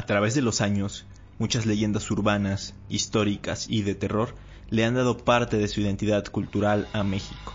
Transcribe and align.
A 0.00 0.06
través 0.06 0.34
de 0.34 0.40
los 0.40 0.62
años, 0.62 1.04
muchas 1.38 1.66
leyendas 1.66 2.10
urbanas, 2.10 2.74
históricas 2.88 3.66
y 3.68 3.82
de 3.82 3.94
terror 3.94 4.34
le 4.70 4.86
han 4.86 4.94
dado 4.94 5.18
parte 5.18 5.58
de 5.58 5.68
su 5.68 5.82
identidad 5.82 6.24
cultural 6.24 6.88
a 6.94 7.04
México. 7.04 7.52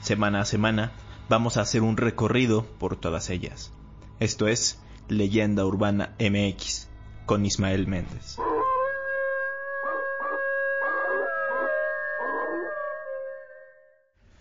Semana 0.00 0.40
a 0.40 0.46
semana 0.46 0.92
vamos 1.28 1.58
a 1.58 1.60
hacer 1.60 1.82
un 1.82 1.98
recorrido 1.98 2.64
por 2.64 2.96
todas 2.96 3.28
ellas. 3.28 3.72
Esto 4.20 4.48
es 4.48 4.78
Leyenda 5.10 5.66
Urbana 5.66 6.14
MX 6.18 6.88
con 7.26 7.44
Ismael 7.44 7.86
Méndez. 7.86 8.38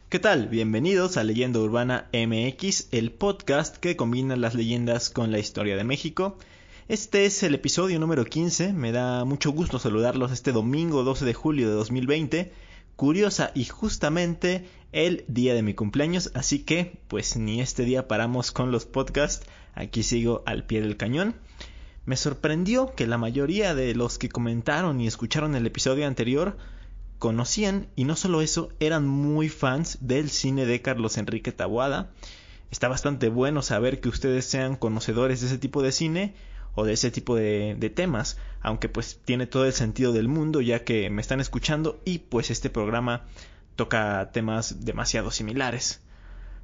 ¿Qué 0.07 0.19
tal? 0.19 0.47
Bienvenidos 0.47 1.17
a 1.17 1.25
Leyenda 1.25 1.59
Urbana 1.59 2.07
MX, 2.13 2.87
el 2.91 3.11
podcast 3.11 3.75
que 3.75 3.97
combina 3.97 4.37
las 4.37 4.55
leyendas 4.55 5.09
con 5.09 5.33
la 5.33 5.39
historia 5.39 5.75
de 5.75 5.83
México. 5.83 6.37
Este 6.87 7.25
es 7.25 7.41
el 7.41 7.55
episodio 7.55 7.99
número 7.99 8.25
15, 8.25 8.71
me 8.71 8.91
da 8.91 9.25
mucho 9.25 9.49
gusto 9.51 9.79
saludarlos 9.79 10.31
este 10.31 10.51
domingo 10.51 11.03
12 11.03 11.25
de 11.25 11.33
julio 11.33 11.67
de 11.67 11.73
2020, 11.73 12.53
curiosa 12.95 13.51
y 13.55 13.65
justamente 13.65 14.67
el 14.91 15.25
día 15.27 15.55
de 15.55 15.63
mi 15.63 15.73
cumpleaños, 15.73 16.29
así 16.35 16.59
que 16.59 16.99
pues 17.07 17.37
ni 17.37 17.59
este 17.59 17.85
día 17.85 18.07
paramos 18.07 18.51
con 18.51 18.71
los 18.71 18.85
podcasts, 18.85 19.47
aquí 19.73 20.03
sigo 20.03 20.43
al 20.45 20.63
pie 20.65 20.81
del 20.81 20.95
cañón. 20.95 21.33
Me 22.05 22.17
sorprendió 22.17 22.93
que 22.93 23.07
la 23.07 23.17
mayoría 23.17 23.73
de 23.73 23.95
los 23.95 24.19
que 24.19 24.29
comentaron 24.29 25.01
y 25.01 25.07
escucharon 25.07 25.55
el 25.55 25.65
episodio 25.65 26.05
anterior 26.05 26.55
conocían 27.17 27.87
y 27.95 28.03
no 28.03 28.15
solo 28.15 28.43
eso, 28.43 28.69
eran 28.79 29.07
muy 29.07 29.49
fans 29.49 29.97
del 30.01 30.29
cine 30.29 30.67
de 30.67 30.83
Carlos 30.83 31.17
Enrique 31.17 31.51
Taboada. 31.51 32.11
Está 32.69 32.89
bastante 32.89 33.29
bueno 33.29 33.63
saber 33.63 34.01
que 34.01 34.09
ustedes 34.09 34.45
sean 34.45 34.75
conocedores 34.75 35.41
de 35.41 35.47
ese 35.47 35.57
tipo 35.57 35.81
de 35.81 35.91
cine 35.91 36.35
o 36.75 36.85
de 36.85 36.93
ese 36.93 37.09
tipo 37.09 37.35
de, 37.35 37.91
temas, 37.95 38.37
aunque 38.61 38.89
pues 38.89 39.19
tiene 39.23 39.47
todo 39.47 39.65
el 39.65 39.73
sentido 39.73 40.13
del 40.13 40.27
mundo 40.27 40.61
ya 40.61 40.83
que 40.83 41.09
me 41.09 41.21
están 41.21 41.39
escuchando 41.39 41.99
y 42.05 42.19
pues 42.19 42.51
este 42.51 42.69
programa 42.69 43.25
toca 43.75 44.29
temas 44.31 44.85
demasiado 44.85 45.31
similares. 45.31 46.01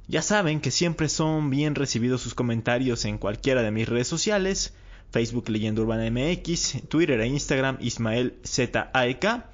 Ya 0.08 0.22
saben 0.22 0.60
que 0.60 0.70
siempre 0.70 1.08
son 1.08 1.50
bien 1.50 1.74
recibidos 1.74 2.20
sus 2.20 2.34
comentarios 2.34 3.04
en 3.04 3.18
cualquiera 3.18 3.62
de 3.62 3.70
mis 3.70 3.88
redes 3.88 4.08
sociales, 4.08 4.74
Facebook 5.10 5.48
Leyenda 5.48 5.82
Urbana 5.82 6.10
MX, 6.10 6.88
Twitter 6.88 7.20
e 7.20 7.26
Instagram 7.26 7.78
Ismael 7.80 8.34
ZAEK 8.44 9.44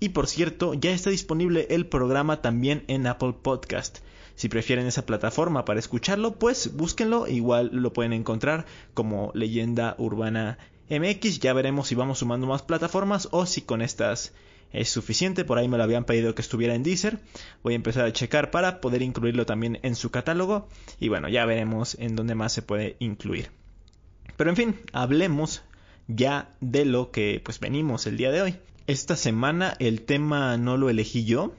y 0.00 0.10
por 0.10 0.26
cierto, 0.26 0.74
ya 0.74 0.90
está 0.90 1.10
disponible 1.10 1.66
el 1.70 1.86
programa 1.86 2.42
también 2.42 2.84
en 2.88 3.06
Apple 3.06 3.34
Podcast. 3.40 4.00
Si 4.34 4.48
prefieren 4.48 4.86
esa 4.86 5.06
plataforma 5.06 5.64
para 5.64 5.80
escucharlo, 5.80 6.34
pues 6.34 6.76
búsquenlo, 6.76 7.28
igual 7.28 7.70
lo 7.72 7.92
pueden 7.92 8.12
encontrar 8.12 8.66
como 8.92 9.30
Leyenda 9.34 9.94
Urbana 9.98 10.58
MX. 10.90 11.40
Ya 11.40 11.52
veremos 11.52 11.88
si 11.88 11.94
vamos 11.94 12.18
sumando 12.18 12.46
más 12.46 12.62
plataformas 12.62 13.28
o 13.30 13.46
si 13.46 13.62
con 13.62 13.80
estas 13.80 14.32
es 14.72 14.90
suficiente. 14.90 15.44
Por 15.44 15.58
ahí 15.58 15.68
me 15.68 15.78
lo 15.78 15.84
habían 15.84 16.04
pedido 16.04 16.34
que 16.34 16.42
estuviera 16.42 16.74
en 16.74 16.82
Deezer. 16.82 17.20
Voy 17.62 17.74
a 17.74 17.76
empezar 17.76 18.04
a 18.04 18.12
checar 18.12 18.50
para 18.50 18.80
poder 18.80 19.02
incluirlo 19.02 19.46
también 19.46 19.78
en 19.82 19.94
su 19.94 20.10
catálogo. 20.10 20.68
Y 21.00 21.08
bueno, 21.08 21.28
ya 21.28 21.46
veremos 21.46 21.96
en 22.00 22.16
dónde 22.16 22.34
más 22.34 22.52
se 22.52 22.62
puede 22.62 22.96
incluir. 22.98 23.50
Pero 24.36 24.50
en 24.50 24.56
fin, 24.56 24.80
hablemos 24.92 25.62
ya 26.08 26.50
de 26.60 26.84
lo 26.84 27.10
que 27.10 27.40
pues 27.42 27.60
venimos 27.60 28.06
el 28.06 28.16
día 28.16 28.32
de 28.32 28.42
hoy. 28.42 28.56
Esta 28.86 29.16
semana 29.16 29.74
el 29.78 30.02
tema 30.02 30.56
no 30.58 30.76
lo 30.76 30.90
elegí 30.90 31.24
yo. 31.24 31.54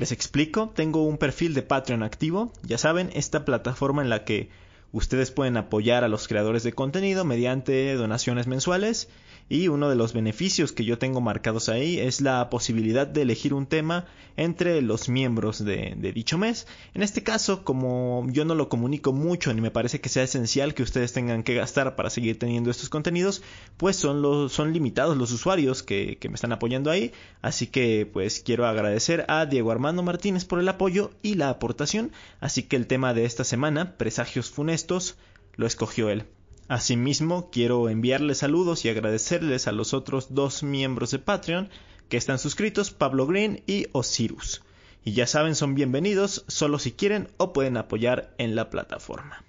Les 0.00 0.12
explico, 0.12 0.70
tengo 0.70 1.04
un 1.04 1.18
perfil 1.18 1.52
de 1.52 1.60
Patreon 1.60 2.02
activo, 2.02 2.54
ya 2.62 2.78
saben, 2.78 3.10
esta 3.12 3.44
plataforma 3.44 4.00
en 4.00 4.08
la 4.08 4.24
que 4.24 4.48
ustedes 4.92 5.30
pueden 5.30 5.58
apoyar 5.58 6.04
a 6.04 6.08
los 6.08 6.26
creadores 6.26 6.62
de 6.62 6.72
contenido 6.72 7.26
mediante 7.26 7.92
donaciones 7.96 8.46
mensuales 8.46 9.10
y 9.50 9.66
uno 9.66 9.90
de 9.90 9.96
los 9.96 10.12
beneficios 10.12 10.70
que 10.70 10.84
yo 10.84 10.96
tengo 10.96 11.20
marcados 11.20 11.68
ahí 11.68 11.98
es 11.98 12.20
la 12.20 12.48
posibilidad 12.50 13.04
de 13.04 13.22
elegir 13.22 13.52
un 13.52 13.66
tema 13.66 14.06
entre 14.36 14.80
los 14.80 15.08
miembros 15.08 15.62
de, 15.64 15.96
dicho 16.14 16.38
mes. 16.38 16.68
En 16.94 17.02
este 17.02 17.24
caso, 17.24 17.64
como 17.64 18.24
yo 18.30 18.44
no 18.44 18.54
lo 18.54 18.68
comunico 18.68 19.12
mucho 19.12 19.52
ni 19.52 19.60
me 19.60 19.72
parece 19.72 20.00
que 20.00 20.08
sea 20.08 20.22
esencial 20.22 20.72
que 20.72 20.84
ustedes 20.84 21.12
tengan 21.12 21.42
que 21.42 21.56
gastar 21.56 21.96
para 21.96 22.10
seguir 22.10 22.38
teniendo 22.38 22.70
estos 22.70 22.88
contenidos, 22.88 23.42
pues 23.76 23.96
son, 23.96 24.22
los, 24.22 24.52
son 24.52 24.72
limitados 24.72 25.16
los 25.16 25.32
usuarios 25.32 25.82
que, 25.82 26.16
que 26.20 26.28
me 26.28 26.36
están 26.36 26.52
apoyando 26.52 26.88
ahí. 26.88 27.10
Así 27.42 27.66
que 27.66 28.08
pues 28.10 28.40
quiero 28.40 28.66
agradecer 28.66 29.24
a 29.26 29.46
Diego 29.46 29.72
Armando 29.72 30.04
Martínez 30.04 30.44
por 30.44 30.60
el 30.60 30.68
apoyo 30.68 31.10
y 31.22 31.34
la 31.34 31.48
aportación. 31.48 32.12
Así 32.38 32.62
que 32.62 32.76
el 32.76 32.86
tema 32.86 33.14
de 33.14 33.24
esta 33.24 33.42
semana, 33.42 33.96
presagios 33.96 34.48
funestos, 34.48 35.16
lo 35.56 35.66
escogió 35.66 36.08
él. 36.08 36.24
Asimismo, 36.70 37.50
quiero 37.50 37.88
enviarles 37.88 38.38
saludos 38.38 38.84
y 38.84 38.90
agradecerles 38.90 39.66
a 39.66 39.72
los 39.72 39.92
otros 39.92 40.36
dos 40.36 40.62
miembros 40.62 41.10
de 41.10 41.18
Patreon 41.18 41.68
que 42.08 42.16
están 42.16 42.38
suscritos, 42.38 42.92
Pablo 42.92 43.26
Green 43.26 43.64
y 43.66 43.88
Osiris. 43.90 44.62
Y 45.04 45.10
ya 45.10 45.26
saben, 45.26 45.56
son 45.56 45.74
bienvenidos 45.74 46.44
solo 46.46 46.78
si 46.78 46.92
quieren 46.92 47.26
o 47.38 47.52
pueden 47.52 47.76
apoyar 47.76 48.32
en 48.38 48.54
la 48.54 48.70
plataforma. 48.70 49.42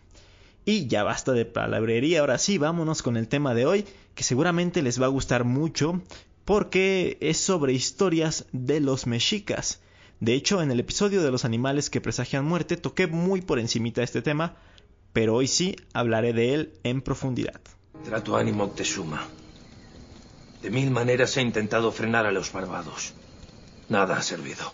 Y 0.66 0.88
ya 0.88 1.04
basta 1.04 1.32
de 1.34 1.46
palabrería, 1.46 2.22
ahora 2.22 2.40
sí, 2.40 2.58
vámonos 2.58 3.04
con 3.04 3.16
el 3.18 3.28
tema 3.28 3.54
de 3.54 3.68
hoy, 3.68 3.86
que 4.16 4.24
seguramente 4.24 4.82
les 4.82 5.00
va 5.00 5.06
a 5.06 5.10
gustar 5.10 5.44
mucho, 5.44 6.02
porque 6.44 7.20
es 7.22 7.38
sobre 7.38 7.74
historias 7.74 8.48
de 8.52 8.80
los 8.80 9.06
mexicas. 9.06 9.80
De 10.22 10.34
hecho, 10.34 10.64
en 10.64 10.72
el 10.72 10.80
episodio 10.80 11.22
de 11.22 11.30
los 11.30 11.46
animales 11.46 11.92
que 11.92 12.02
presagian 12.02 12.46
muerte 12.46 12.78
toqué 12.78 13.06
muy 13.06 13.42
por 13.42 13.60
encimita 13.60 14.02
este 14.02 14.24
tema, 14.24 14.56
pero 15.14 15.36
hoy 15.36 15.48
sí 15.48 15.76
hablaré 15.94 16.34
de 16.34 16.54
él 16.54 16.74
en 16.84 17.02
profundidad. 17.02 17.60
Trato 18.04 18.36
ánimo 18.36 18.66
Moctezuma. 18.66 19.28
De 20.62 20.70
mil 20.70 20.92
maneras 20.92 21.36
he 21.38 21.42
intentado 21.42 21.92
frenar 21.92 22.26
a 22.26 22.32
los 22.32 22.54
malvados. 22.54 23.14
Nada 23.90 24.18
ha 24.18 24.22
servido. 24.22 24.74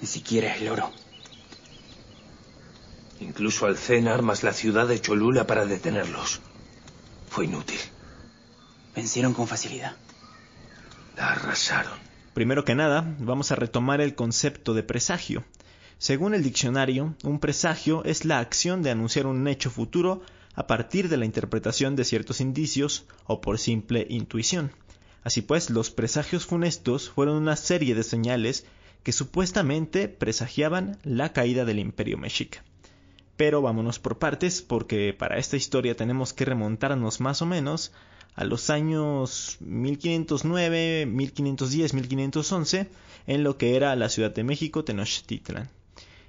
Ni 0.00 0.06
siquiera 0.06 0.54
el 0.54 0.68
oro. 0.68 0.90
Incluso 3.20 3.66
alcé 3.66 3.96
en 3.96 4.08
armas 4.08 4.42
la 4.42 4.52
ciudad 4.52 4.86
de 4.86 5.00
Cholula 5.00 5.46
para 5.46 5.64
detenerlos. 5.64 6.40
Fue 7.28 7.46
inútil. 7.46 7.80
Vencieron 8.94 9.32
con 9.32 9.48
facilidad. 9.48 9.96
La 11.16 11.32
arrasaron. 11.32 11.98
Primero 12.34 12.66
que 12.66 12.74
nada, 12.74 13.16
vamos 13.18 13.50
a 13.50 13.56
retomar 13.56 14.02
el 14.02 14.14
concepto 14.14 14.74
de 14.74 14.82
presagio. 14.82 15.44
Según 15.98 16.34
el 16.34 16.42
diccionario, 16.42 17.14
un 17.24 17.40
presagio 17.40 18.04
es 18.04 18.26
la 18.26 18.38
acción 18.38 18.82
de 18.82 18.90
anunciar 18.90 19.26
un 19.26 19.48
hecho 19.48 19.70
futuro 19.70 20.20
a 20.54 20.66
partir 20.66 21.08
de 21.08 21.16
la 21.16 21.24
interpretación 21.24 21.96
de 21.96 22.04
ciertos 22.04 22.42
indicios 22.42 23.06
o 23.26 23.40
por 23.40 23.58
simple 23.58 24.06
intuición. 24.10 24.72
Así 25.24 25.40
pues, 25.40 25.70
los 25.70 25.90
presagios 25.90 26.44
funestos 26.44 27.08
fueron 27.08 27.36
una 27.36 27.56
serie 27.56 27.94
de 27.94 28.02
señales 28.02 28.66
que 29.02 29.12
supuestamente 29.12 30.08
presagiaban 30.08 30.98
la 31.02 31.32
caída 31.32 31.64
del 31.64 31.78
imperio 31.78 32.18
mexica. 32.18 32.62
Pero 33.38 33.62
vámonos 33.62 33.98
por 33.98 34.18
partes 34.18 34.60
porque 34.60 35.14
para 35.14 35.38
esta 35.38 35.56
historia 35.56 35.96
tenemos 35.96 36.34
que 36.34 36.44
remontarnos 36.44 37.20
más 37.20 37.40
o 37.40 37.46
menos 37.46 37.92
a 38.34 38.44
los 38.44 38.68
años 38.68 39.56
1509, 39.60 41.06
1510, 41.06 41.94
1511 41.94 42.88
en 43.26 43.44
lo 43.44 43.56
que 43.56 43.76
era 43.76 43.96
la 43.96 44.10
Ciudad 44.10 44.34
de 44.34 44.44
México, 44.44 44.84
Tenochtitlan. 44.84 45.70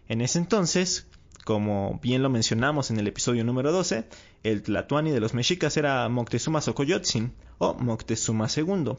En 0.10 0.22
ese 0.22 0.40
entonces, 0.40 1.08
como 1.44 2.00
bien 2.02 2.24
lo 2.24 2.30
mencionamos 2.30 2.92
en 2.92 3.00
el 3.00 3.08
episodio 3.08 3.44
número 3.44 3.72
12, 3.72 4.06
el 4.44 4.64
Tlatuani 4.64 5.12
de 5.12 5.20
los 5.20 5.34
mexicas 5.34 5.76
era 5.78 6.08
Moctezuma 6.08 6.62
Xocoyotzin 6.62 7.34
o 7.58 7.74
Moctezuma 7.74 8.48
II. 8.56 8.94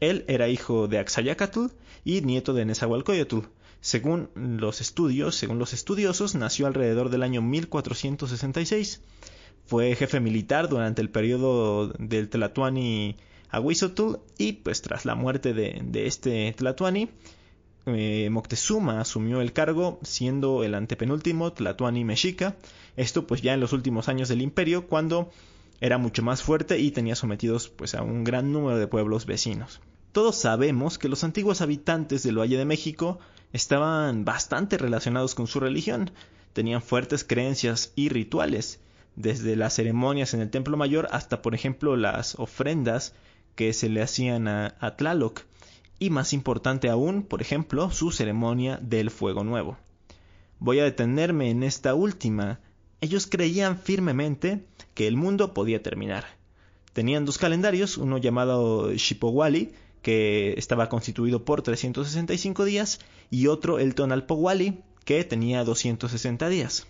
Él 0.00 0.24
era 0.28 0.48
hijo 0.48 0.88
de 0.88 0.98
Axayacatl 0.98 1.66
y 2.04 2.20
nieto 2.20 2.54
de 2.54 2.64
Nezahualcóyotl. 2.64 3.40
Según 3.80 4.30
los 4.34 4.80
estudios, 4.80 5.34
según 5.36 5.58
los 5.58 5.72
estudiosos, 5.72 6.34
nació 6.34 6.66
alrededor 6.66 7.10
del 7.10 7.22
año 7.22 7.42
1466. 7.42 9.00
Fue 9.66 9.94
jefe 9.96 10.20
militar 10.20 10.68
durante 10.68 11.02
el 11.02 11.10
periodo 11.10 11.88
del 11.98 12.28
Tlatuani 12.28 13.16
Aguizotl 13.50 14.16
y 14.38 14.52
pues 14.52 14.82
tras 14.82 15.04
la 15.04 15.14
muerte 15.14 15.54
de, 15.54 15.80
de 15.84 16.06
este 16.06 16.52
Tlatuani 16.56 17.08
eh, 17.86 18.28
Moctezuma 18.30 19.00
asumió 19.00 19.40
el 19.40 19.52
cargo 19.52 20.00
siendo 20.02 20.64
el 20.64 20.74
antepenúltimo 20.74 21.52
Tlatuani 21.52 22.04
mexica, 22.04 22.56
esto 22.96 23.26
pues 23.26 23.42
ya 23.42 23.54
en 23.54 23.60
los 23.60 23.72
últimos 23.72 24.08
años 24.08 24.28
del 24.28 24.42
imperio 24.42 24.88
cuando 24.88 25.30
era 25.80 25.98
mucho 25.98 26.22
más 26.22 26.42
fuerte 26.42 26.78
y 26.78 26.90
tenía 26.90 27.14
sometidos 27.14 27.68
pues 27.68 27.94
a 27.94 28.02
un 28.02 28.24
gran 28.24 28.52
número 28.52 28.78
de 28.78 28.88
pueblos 28.88 29.26
vecinos. 29.26 29.80
Todos 30.12 30.36
sabemos 30.36 30.98
que 30.98 31.08
los 31.08 31.22
antiguos 31.24 31.60
habitantes 31.60 32.22
del 32.22 32.38
Valle 32.38 32.56
de 32.56 32.64
México 32.64 33.18
estaban 33.52 34.24
bastante 34.24 34.78
relacionados 34.78 35.34
con 35.34 35.46
su 35.46 35.60
religión, 35.60 36.10
tenían 36.54 36.82
fuertes 36.82 37.22
creencias 37.22 37.92
y 37.94 38.08
rituales, 38.08 38.80
desde 39.14 39.56
las 39.56 39.74
ceremonias 39.74 40.34
en 40.34 40.40
el 40.40 40.50
Templo 40.50 40.76
Mayor 40.76 41.08
hasta 41.10 41.40
por 41.40 41.54
ejemplo 41.54 41.96
las 41.96 42.34
ofrendas 42.38 43.14
que 43.54 43.72
se 43.72 43.88
le 43.88 44.02
hacían 44.02 44.48
a, 44.48 44.74
a 44.80 44.96
Tlaloc 44.96 45.42
y 45.98 46.10
más 46.10 46.32
importante 46.32 46.88
aún, 46.88 47.22
por 47.22 47.40
ejemplo, 47.40 47.90
su 47.90 48.10
ceremonia 48.10 48.78
del 48.82 49.10
fuego 49.10 49.44
nuevo. 49.44 49.76
Voy 50.58 50.78
a 50.78 50.84
detenerme 50.84 51.50
en 51.50 51.62
esta 51.62 51.94
última. 51.94 52.60
Ellos 53.00 53.26
creían 53.26 53.78
firmemente 53.78 54.64
que 54.94 55.06
el 55.06 55.16
mundo 55.16 55.54
podía 55.54 55.82
terminar. 55.82 56.24
Tenían 56.92 57.26
dos 57.26 57.38
calendarios, 57.38 57.98
uno 57.98 58.18
llamado 58.18 58.92
Shipowali, 58.94 59.72
que 60.00 60.54
estaba 60.56 60.88
constituido 60.88 61.44
por 61.44 61.62
365 61.62 62.64
días, 62.64 63.00
y 63.30 63.48
otro 63.48 63.78
el 63.78 63.94
Tonalpowali, 63.94 64.80
que 65.04 65.24
tenía 65.24 65.64
260 65.64 66.48
días. 66.48 66.86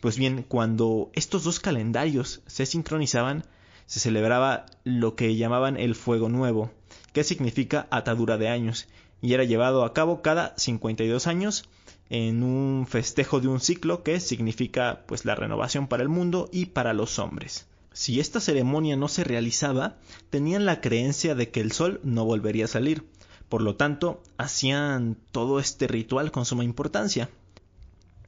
Pues 0.00 0.18
bien, 0.18 0.44
cuando 0.46 1.10
estos 1.14 1.44
dos 1.44 1.60
calendarios 1.60 2.42
se 2.46 2.66
sincronizaban, 2.66 3.44
se 3.86 4.00
celebraba 4.00 4.66
lo 4.84 5.16
que 5.16 5.34
llamaban 5.36 5.76
el 5.76 5.94
Fuego 5.94 6.28
Nuevo, 6.28 6.70
que 7.18 7.24
significa 7.24 7.88
atadura 7.90 8.38
de 8.38 8.48
años, 8.48 8.86
y 9.20 9.34
era 9.34 9.42
llevado 9.42 9.84
a 9.84 9.92
cabo 9.92 10.22
cada 10.22 10.54
52 10.56 11.26
años 11.26 11.68
en 12.10 12.44
un 12.44 12.86
festejo 12.86 13.40
de 13.40 13.48
un 13.48 13.58
ciclo 13.58 14.04
que 14.04 14.20
significa 14.20 15.02
pues 15.08 15.24
la 15.24 15.34
renovación 15.34 15.88
para 15.88 16.04
el 16.04 16.08
mundo 16.08 16.48
y 16.52 16.66
para 16.66 16.92
los 16.92 17.18
hombres. 17.18 17.66
Si 17.92 18.20
esta 18.20 18.38
ceremonia 18.38 18.94
no 18.94 19.08
se 19.08 19.24
realizaba, 19.24 19.96
tenían 20.30 20.64
la 20.64 20.80
creencia 20.80 21.34
de 21.34 21.50
que 21.50 21.60
el 21.60 21.72
sol 21.72 22.00
no 22.04 22.24
volvería 22.24 22.66
a 22.66 22.68
salir. 22.68 23.02
Por 23.48 23.62
lo 23.62 23.74
tanto, 23.74 24.22
hacían 24.36 25.16
todo 25.32 25.58
este 25.58 25.88
ritual 25.88 26.30
con 26.30 26.44
suma 26.44 26.62
importancia. 26.62 27.30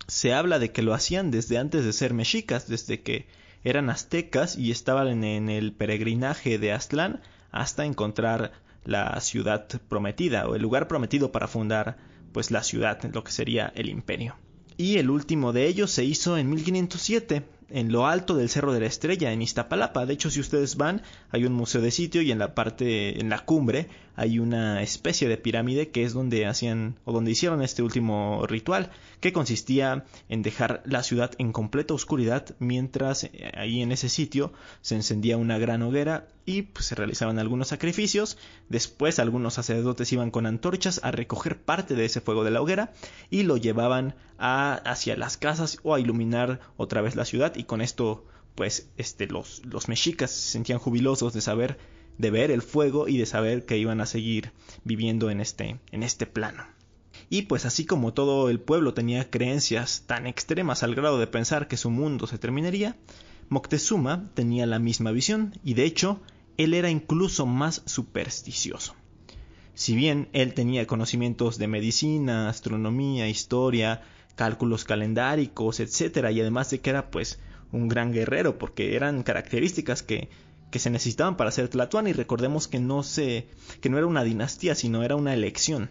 Se 0.09 0.35
habla 0.35 0.59
de 0.59 0.73
que 0.73 0.83
lo 0.83 0.95
hacían 0.95 1.31
desde 1.31 1.59
antes 1.59 1.85
de 1.85 1.93
ser 1.93 2.13
mexicas, 2.13 2.67
desde 2.67 3.03
que 3.03 3.29
eran 3.63 3.89
aztecas 3.89 4.59
y 4.59 4.73
estaban 4.73 5.23
en 5.23 5.49
el 5.49 5.73
peregrinaje 5.73 6.59
de 6.59 6.73
Aztlán 6.73 7.21
hasta 7.53 7.85
encontrar 7.85 8.53
la 8.85 9.21
ciudad 9.21 9.67
prometida 9.89 10.49
o 10.49 10.55
el 10.55 10.63
lugar 10.63 10.89
prometido 10.89 11.33
para 11.33 11.49
fundar 11.49 11.97
pues 12.33 12.51
la 12.51 12.63
ciudad, 12.63 13.03
lo 13.13 13.25
que 13.25 13.33
sería 13.33 13.73
el 13.75 13.89
imperio. 13.89 14.37
Y 14.77 14.97
el 14.97 15.11
último 15.11 15.53
de 15.53 15.67
ellos 15.67 15.91
se 15.91 16.05
hizo 16.05 16.39
en 16.39 16.49
1507, 16.49 17.43
en 17.69 17.93
lo 17.93 18.07
alto 18.07 18.35
del 18.35 18.49
Cerro 18.49 18.73
de 18.73 18.81
la 18.81 18.87
Estrella, 18.87 19.31
en 19.31 19.43
Iztapalapa. 19.43 20.07
De 20.07 20.15
hecho, 20.15 20.31
si 20.31 20.41
ustedes 20.41 20.77
van, 20.77 21.03
hay 21.31 21.45
un 21.45 21.53
museo 21.53 21.83
de 21.83 21.91
sitio 21.91 22.23
y 22.23 22.33
en 22.33 22.39
la 22.39 22.55
parte, 22.55 23.21
en 23.21 23.29
la 23.29 23.45
cumbre, 23.45 23.89
hay 24.17 24.39
una 24.39 24.83
especie 24.83 25.29
de 25.29 25.37
pirámide 25.37 25.91
que 25.91 26.05
es 26.05 26.15
donde 26.15 26.47
hacían 26.47 26.99
o 27.05 27.13
donde 27.13 27.31
hicieron 27.31 27.63
este 27.63 27.83
último 27.83 28.47
ritual, 28.47 28.91
que 29.21 29.33
consistía 29.33 30.05
en 30.29 30.43
dejar 30.43 30.83
la 30.87 31.03
ciudad 31.03 31.33
en 31.39 31.53
completa 31.53 31.95
oscuridad 31.95 32.57
mientras 32.59 33.25
eh, 33.25 33.53
ahí 33.55 33.83
en 33.83 33.93
ese 33.93 34.09
sitio 34.09 34.53
se 34.81 34.97
encendía 34.97 35.37
una 35.37 35.59
gran 35.59 35.83
hoguera 35.83 36.27
y 36.45 36.63
pues, 36.63 36.87
se 36.87 36.95
realizaban 36.95 37.39
algunos 37.39 37.69
sacrificios. 37.69 38.39
Después 38.69 39.19
algunos 39.19 39.55
sacerdotes 39.55 40.13
iban 40.13 40.31
con 40.31 40.47
antorchas 40.47 41.01
a 41.03 41.11
recoger 41.11 41.61
parte 41.61 41.95
de 41.95 42.05
ese 42.05 42.21
fuego 42.21 42.45
de 42.45 42.51
la 42.51 42.61
hoguera 42.61 42.93
y 43.31 43.43
lo 43.43 43.57
llevaban 43.57 44.15
a, 44.39 44.75
hacia 44.75 45.17
las 45.17 45.37
casas 45.37 45.79
o 45.83 45.95
a 45.95 46.01
iluminar 46.01 46.61
otra 46.77 47.01
vez 47.01 47.17
la 47.17 47.25
ciudad 47.25 47.55
y 47.57 47.65
con 47.65 47.81
esto 47.81 48.25
pues 48.55 48.89
este 48.97 49.27
los, 49.27 49.65
los 49.65 49.89
mexicas 49.89 50.31
se 50.31 50.51
sentían 50.51 50.79
jubilosos 50.79 51.33
de 51.33 51.41
saber 51.41 51.79
de 52.19 52.31
ver 52.31 52.51
el 52.51 52.61
fuego 52.61 53.09
y 53.09 53.17
de 53.17 53.25
saber 53.25 53.65
que 53.65 53.79
iban 53.79 54.01
a 54.01 54.07
seguir 54.07 54.53
viviendo 54.85 55.31
en 55.31 55.41
este 55.41 55.79
en 55.91 56.03
este 56.03 56.27
plano. 56.27 56.65
Y 57.29 57.43
pues 57.43 57.65
así 57.65 57.87
como 57.87 58.13
todo 58.13 58.51
el 58.51 58.61
pueblo 58.61 58.93
tenía 58.93 59.31
creencias 59.31 60.05
tan 60.07 60.27
extremas 60.27 60.83
al 60.83 60.95
grado 60.95 61.19
de 61.19 61.29
pensar 61.29 61.69
que 61.69 61.77
su 61.77 61.89
mundo 61.89 62.27
se 62.27 62.39
terminaría, 62.39 62.97
Moctezuma 63.51 64.31
tenía 64.35 64.65
la 64.65 64.79
misma 64.79 65.11
visión 65.11 65.59
y 65.65 65.75
de 65.75 65.85
hecho 65.85 66.21
él 66.57 66.73
era 66.73 66.89
incluso 66.89 67.47
más 67.47 67.83
supersticioso. 67.85 68.95
Si 69.75 69.97
bien 69.97 70.29
él 70.33 70.55
tenía 70.55 70.87
conocimientos 70.87 71.59
de 71.59 71.67
medicina, 71.67 72.49
astronomía, 72.49 73.29
historia, 73.29 74.03
cálculos 74.37 74.85
calendáricos, 74.85 75.81
etcétera, 75.81 76.31
y 76.31 76.41
además 76.41 76.71
de 76.71 76.81
que 76.81 76.91
era 76.91 77.11
pues 77.11 77.41
un 77.73 77.89
gran 77.89 78.13
guerrero, 78.13 78.57
porque 78.57 78.95
eran 78.95 79.25
características 79.25 80.05
que, 80.05 80.29
que 80.71 80.79
se 80.79 80.91
necesitaban 80.91 81.37
para 81.37 81.51
ser 81.51 81.69
Tlatuani. 81.69 82.13
Recordemos 82.13 82.69
que 82.69 82.79
no 82.79 83.03
se, 83.03 83.49
que 83.81 83.91
no 83.91 83.99
era 83.99 84.07
una 84.07 84.23
dinastía, 84.23 84.77
sino 84.77 85.03
era 85.03 85.17
una 85.17 85.35
elección. 85.35 85.91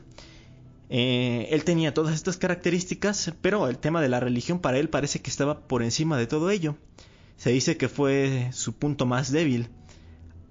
Eh, 0.89 1.49
él 1.51 1.65
tenía 1.65 1.93
todas 1.93 2.15
estas 2.15 2.37
características, 2.37 3.33
pero 3.41 3.67
el 3.67 3.77
tema 3.79 4.01
de 4.01 4.09
la 4.09 4.21
religión 4.21 4.59
para 4.59 4.79
él 4.79 4.89
parece 4.89 5.21
que 5.21 5.29
estaba 5.29 5.67
por 5.67 5.83
encima 5.83 6.17
de 6.17 6.27
todo 6.27 6.49
ello. 6.51 6.77
Se 7.39 7.51
dice 7.51 7.77
que 7.77 7.87
fue 7.87 8.49
su 8.51 8.73
punto 8.73 9.05
más 9.05 9.31
débil 9.31 9.69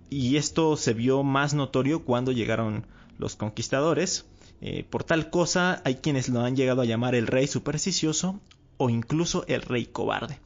y 0.09 0.39
esto 0.39 0.75
se 0.79 0.95
vio 0.95 1.23
más 1.23 1.53
notorio 1.53 2.03
cuando 2.03 2.33
llegaron 2.33 2.87
los 3.19 3.37
conquistadores. 3.37 4.25
Eh, 4.63 4.87
por 4.89 5.05
tal 5.05 5.29
cosa 5.29 5.83
hay 5.85 5.97
quienes 5.97 6.31
lo 6.31 6.41
han 6.41 6.57
llegado 6.57 6.81
a 6.81 6.87
llamar 6.87 7.15
el 7.15 7.27
rey 7.27 7.47
supersticioso 7.47 8.41
o 8.79 8.89
incluso 8.89 9.45
el 9.49 9.61
rey 9.61 9.85
cobarde. 9.85 10.41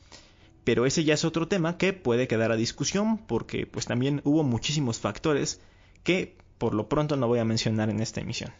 Pero 0.64 0.84
ese 0.84 1.04
ya 1.04 1.14
es 1.14 1.24
otro 1.24 1.46
tema 1.46 1.78
que 1.78 1.92
puede 1.92 2.26
quedar 2.26 2.50
a 2.50 2.56
discusión 2.56 3.18
porque 3.18 3.64
pues 3.64 3.86
también 3.86 4.20
hubo 4.24 4.42
muchísimos 4.42 4.98
factores 4.98 5.60
que 6.02 6.36
por 6.58 6.74
lo 6.74 6.88
pronto 6.88 7.16
no 7.16 7.28
voy 7.28 7.38
a 7.38 7.44
mencionar 7.44 7.88
en 7.88 8.00
esta 8.00 8.20
emisión. 8.20 8.50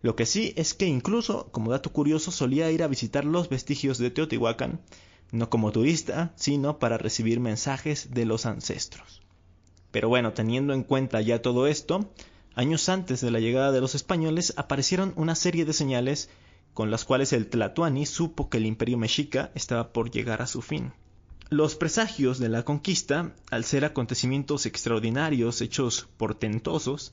Lo 0.00 0.14
que 0.14 0.26
sí 0.26 0.52
es 0.54 0.74
que 0.74 0.86
incluso, 0.86 1.48
como 1.50 1.72
dato 1.72 1.92
curioso, 1.92 2.30
solía 2.30 2.70
ir 2.70 2.84
a 2.84 2.88
visitar 2.88 3.24
los 3.24 3.48
vestigios 3.48 3.98
de 3.98 4.12
Teotihuacán, 4.12 4.80
no 5.32 5.50
como 5.50 5.72
turista, 5.72 6.32
sino 6.36 6.78
para 6.78 6.98
recibir 6.98 7.40
mensajes 7.40 8.12
de 8.12 8.24
los 8.24 8.46
ancestros. 8.46 9.22
Pero 9.90 10.08
bueno, 10.08 10.32
teniendo 10.32 10.72
en 10.72 10.84
cuenta 10.84 11.20
ya 11.20 11.42
todo 11.42 11.66
esto, 11.66 12.10
años 12.54 12.88
antes 12.88 13.20
de 13.20 13.30
la 13.30 13.40
llegada 13.40 13.72
de 13.72 13.80
los 13.80 13.94
españoles 13.94 14.54
aparecieron 14.56 15.12
una 15.16 15.34
serie 15.34 15.64
de 15.64 15.72
señales 15.72 16.30
con 16.74 16.90
las 16.90 17.04
cuales 17.04 17.32
el 17.32 17.48
Tlatoani 17.48 18.06
supo 18.06 18.48
que 18.48 18.58
el 18.58 18.66
imperio 18.66 18.96
mexica 18.96 19.50
estaba 19.54 19.92
por 19.92 20.10
llegar 20.10 20.42
a 20.42 20.46
su 20.46 20.62
fin. 20.62 20.92
Los 21.48 21.74
presagios 21.74 22.38
de 22.38 22.48
la 22.48 22.64
conquista, 22.64 23.34
al 23.50 23.64
ser 23.64 23.84
acontecimientos 23.84 24.66
extraordinarios, 24.66 25.60
hechos 25.60 26.08
portentosos, 26.16 27.12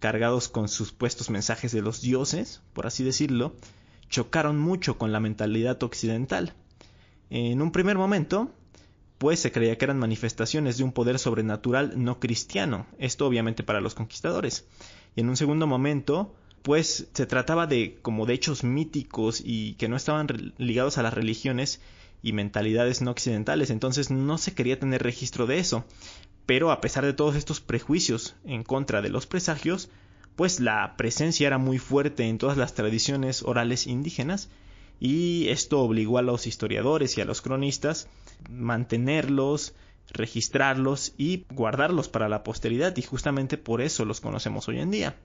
cargados 0.00 0.48
con 0.48 0.68
sus 0.68 0.90
puestos 0.90 1.30
mensajes 1.30 1.70
de 1.70 1.82
los 1.82 2.00
dioses, 2.00 2.60
por 2.72 2.88
así 2.88 3.04
decirlo, 3.04 3.54
chocaron 4.08 4.58
mucho 4.58 4.98
con 4.98 5.12
la 5.12 5.20
mentalidad 5.20 5.80
occidental. 5.82 6.54
En 7.30 7.60
un 7.60 7.72
primer 7.72 7.96
momento, 7.96 8.52
pues 9.18 9.40
se 9.40 9.52
creía 9.52 9.76
que 9.76 9.84
eran 9.84 9.98
manifestaciones 9.98 10.78
de 10.78 10.84
un 10.84 10.92
poder 10.92 11.18
sobrenatural 11.18 11.92
no 11.96 12.20
cristiano, 12.20 12.86
esto 12.98 13.26
obviamente 13.26 13.62
para 13.62 13.80
los 13.80 13.94
conquistadores. 13.94 14.66
Y 15.16 15.20
en 15.20 15.28
un 15.28 15.36
segundo 15.36 15.66
momento, 15.66 16.34
pues 16.62 17.08
se 17.12 17.26
trataba 17.26 17.66
de 17.66 17.98
como 18.00 18.26
de 18.26 18.34
hechos 18.34 18.64
míticos 18.64 19.42
y 19.44 19.74
que 19.74 19.88
no 19.88 19.96
estaban 19.96 20.54
ligados 20.58 20.98
a 20.98 21.02
las 21.02 21.14
religiones 21.14 21.80
y 22.22 22.32
mentalidades 22.32 23.02
no 23.02 23.10
occidentales, 23.10 23.70
entonces 23.70 24.10
no 24.10 24.38
se 24.38 24.54
quería 24.54 24.78
tener 24.78 25.02
registro 25.02 25.46
de 25.46 25.58
eso. 25.58 25.84
Pero 26.46 26.70
a 26.70 26.80
pesar 26.80 27.04
de 27.04 27.12
todos 27.12 27.36
estos 27.36 27.60
prejuicios 27.60 28.36
en 28.44 28.62
contra 28.62 29.02
de 29.02 29.10
los 29.10 29.26
presagios, 29.26 29.90
pues 30.34 30.60
la 30.60 30.96
presencia 30.96 31.46
era 31.46 31.58
muy 31.58 31.78
fuerte 31.78 32.24
en 32.24 32.38
todas 32.38 32.56
las 32.56 32.74
tradiciones 32.74 33.42
orales 33.42 33.86
indígenas 33.86 34.48
y 35.00 35.48
esto 35.48 35.80
obligó 35.80 36.18
a 36.18 36.22
los 36.22 36.46
historiadores 36.46 37.16
y 37.16 37.20
a 37.20 37.24
los 37.24 37.42
cronistas 37.42 38.08
mantenerlos, 38.50 39.74
registrarlos 40.10 41.14
y 41.16 41.44
guardarlos 41.52 42.08
para 42.08 42.28
la 42.28 42.42
posteridad 42.42 42.96
y 42.96 43.02
justamente 43.02 43.58
por 43.58 43.80
eso 43.80 44.04
los 44.04 44.20
conocemos 44.20 44.68
hoy 44.68 44.80
en 44.80 44.90
día. 44.90 45.16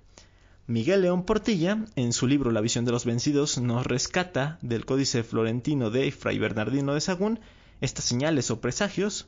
Miguel 0.66 1.02
León 1.02 1.24
Portilla, 1.24 1.86
en 1.96 2.14
su 2.14 2.26
libro 2.26 2.52
La 2.52 2.62
visión 2.62 2.86
de 2.86 2.94
los 2.94 3.04
vencidos, 3.04 3.58
nos 3.58 3.86
rescata 3.86 4.58
del 4.62 4.86
códice 4.86 5.24
florentino 5.24 5.90
de 5.90 6.10
Fray 6.12 6.40
Bernardino 6.40 6.94
de 6.94 7.02
Sagún 7.02 7.40
estas 7.82 8.06
señales 8.06 8.50
o 8.50 8.62
presagios 8.62 9.28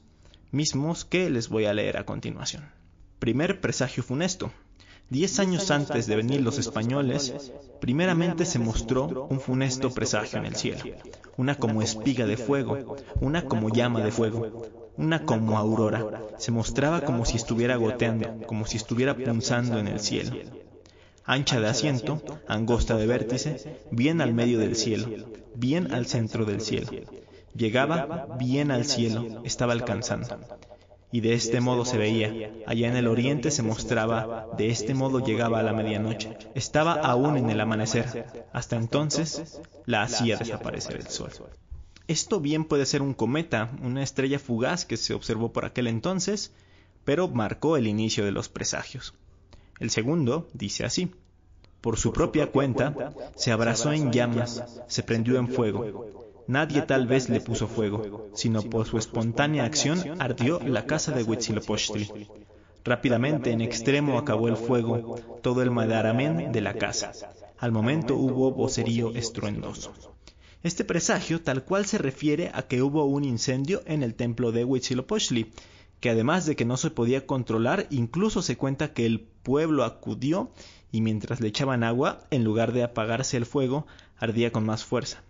mismos 0.51 1.03
que 1.03 1.29
les 1.29 1.49
voy 1.49 1.65
a 1.65 1.73
leer 1.73 1.97
a 1.97 2.05
continuación. 2.05 2.69
Primer 3.19 3.59
presagio 3.59 4.01
funesto. 4.01 4.53
Diez 5.09 5.39
años 5.39 5.69
antes 5.69 6.07
de 6.07 6.15
venir 6.15 6.41
los 6.41 6.57
españoles, 6.57 7.51
primeramente 7.79 8.43
se 8.43 8.57
mostró 8.57 9.27
un 9.29 9.39
funesto 9.39 9.91
presagio 9.91 10.39
en 10.39 10.47
el 10.47 10.55
cielo, 10.55 10.83
una 11.37 11.55
como 11.55 11.83
espiga 11.83 12.25
de 12.25 12.37
fuego, 12.37 12.95
una 13.21 13.45
como 13.45 13.69
llama 13.69 14.01
de 14.01 14.11
fuego, 14.11 14.65
una 14.97 15.23
como 15.23 15.59
aurora. 15.59 16.23
Se 16.39 16.51
mostraba 16.51 17.01
como 17.01 17.23
si 17.23 17.37
estuviera 17.37 17.75
goteando, 17.75 18.47
como 18.47 18.65
si 18.65 18.77
estuviera 18.77 19.15
punzando 19.15 19.77
en 19.77 19.87
el 19.87 19.99
cielo. 19.99 20.37
Ancha 21.23 21.59
de 21.59 21.67
asiento, 21.67 22.23
angosta 22.47 22.97
de 22.97 23.05
vértice, 23.05 23.77
bien 23.91 24.21
al 24.21 24.33
medio 24.33 24.57
del 24.57 24.75
cielo, 24.75 25.07
bien 25.53 25.93
al 25.93 26.07
centro 26.07 26.45
del 26.45 26.61
cielo. 26.61 26.89
Llegaba 27.55 28.35
bien 28.39 28.71
al 28.71 28.85
cielo, 28.85 29.43
estaba 29.43 29.73
alcanzando 29.73 30.39
y 31.11 31.21
de 31.21 31.33
este 31.33 31.61
modo 31.61 31.85
se 31.85 31.97
veía. 31.97 32.51
Allá 32.65 32.87
en 32.87 32.95
el 32.95 33.07
oriente 33.07 33.51
se 33.51 33.63
mostraba, 33.63 34.47
de 34.57 34.69
este 34.69 34.93
modo 34.93 35.19
llegaba 35.19 35.59
a 35.59 35.63
la 35.63 35.73
medianoche. 35.73 36.37
Estaba 36.55 36.93
aún 36.93 37.37
en 37.37 37.49
el 37.49 37.61
amanecer. 37.61 38.25
Hasta 38.51 38.75
entonces 38.75 39.61
la 39.85 40.03
hacía 40.03 40.37
desaparecer 40.37 40.97
el 40.97 41.07
sol. 41.07 41.31
Esto 42.07 42.39
bien 42.39 42.65
puede 42.65 42.85
ser 42.85 43.01
un 43.01 43.13
cometa, 43.13 43.71
una 43.81 44.03
estrella 44.03 44.39
fugaz 44.39 44.85
que 44.85 44.97
se 44.97 45.13
observó 45.13 45.51
por 45.51 45.65
aquel 45.65 45.87
entonces, 45.87 46.51
pero 47.03 47.27
marcó 47.27 47.77
el 47.77 47.87
inicio 47.87 48.25
de 48.25 48.31
los 48.31 48.49
presagios. 48.49 49.13
El 49.79 49.89
segundo 49.89 50.47
dice 50.53 50.85
así. 50.85 51.11
Por 51.81 51.97
su 51.97 52.13
propia 52.13 52.51
cuenta, 52.51 53.13
se 53.35 53.51
abrazó 53.51 53.91
en 53.91 54.11
llamas, 54.11 54.81
se 54.87 55.03
prendió 55.03 55.37
en 55.37 55.47
fuego, 55.47 56.24
Nadie 56.47 56.83
tal 56.83 57.07
vez 57.07 57.27
le 57.29 57.41
puso 57.41 57.67
fuego, 57.67 58.29
sino 58.33 58.61
por 58.61 58.85
su 58.85 58.99
espontánea 58.99 59.65
acción 59.65 60.21
ardió 60.21 60.59
la 60.59 60.85
casa 60.85 61.11
de 61.11 61.23
Huitzilopochtli. 61.23 62.27
Rápidamente, 62.83 63.51
en 63.51 63.61
extremo, 63.61 64.19
acabó 64.19 64.47
el 64.47 64.57
fuego 64.57 65.15
todo 65.41 65.63
el 65.63 65.71
madaramen 65.71 66.51
de 66.51 66.61
la 66.61 66.75
casa. 66.75 67.13
Al 67.57 67.71
momento 67.71 68.15
hubo 68.15 68.51
vocerío 68.51 69.15
estruendoso. 69.15 69.91
Este 70.61 70.83
presagio 70.83 71.41
tal 71.41 71.63
cual 71.63 71.85
se 71.85 71.97
refiere 71.97 72.51
a 72.53 72.63
que 72.63 72.83
hubo 72.83 73.05
un 73.05 73.23
incendio 73.23 73.81
en 73.87 74.03
el 74.03 74.13
templo 74.13 74.51
de 74.51 74.65
Huitzilopochtli, 74.65 75.51
que 75.99 76.11
además 76.11 76.45
de 76.45 76.55
que 76.55 76.65
no 76.65 76.77
se 76.77 76.91
podía 76.91 77.25
controlar, 77.25 77.87
incluso 77.89 78.43
se 78.43 78.55
cuenta 78.55 78.93
que 78.93 79.07
el 79.07 79.21
pueblo 79.21 79.83
acudió 79.83 80.51
y 80.91 81.01
mientras 81.01 81.41
le 81.41 81.47
echaban 81.47 81.83
agua, 81.83 82.27
en 82.29 82.43
lugar 82.43 82.71
de 82.71 82.83
apagarse 82.83 83.35
el 83.35 83.47
fuego, 83.47 83.87
ardía 84.17 84.51
con 84.51 84.65
más 84.65 84.85
fuerza. 84.85 85.23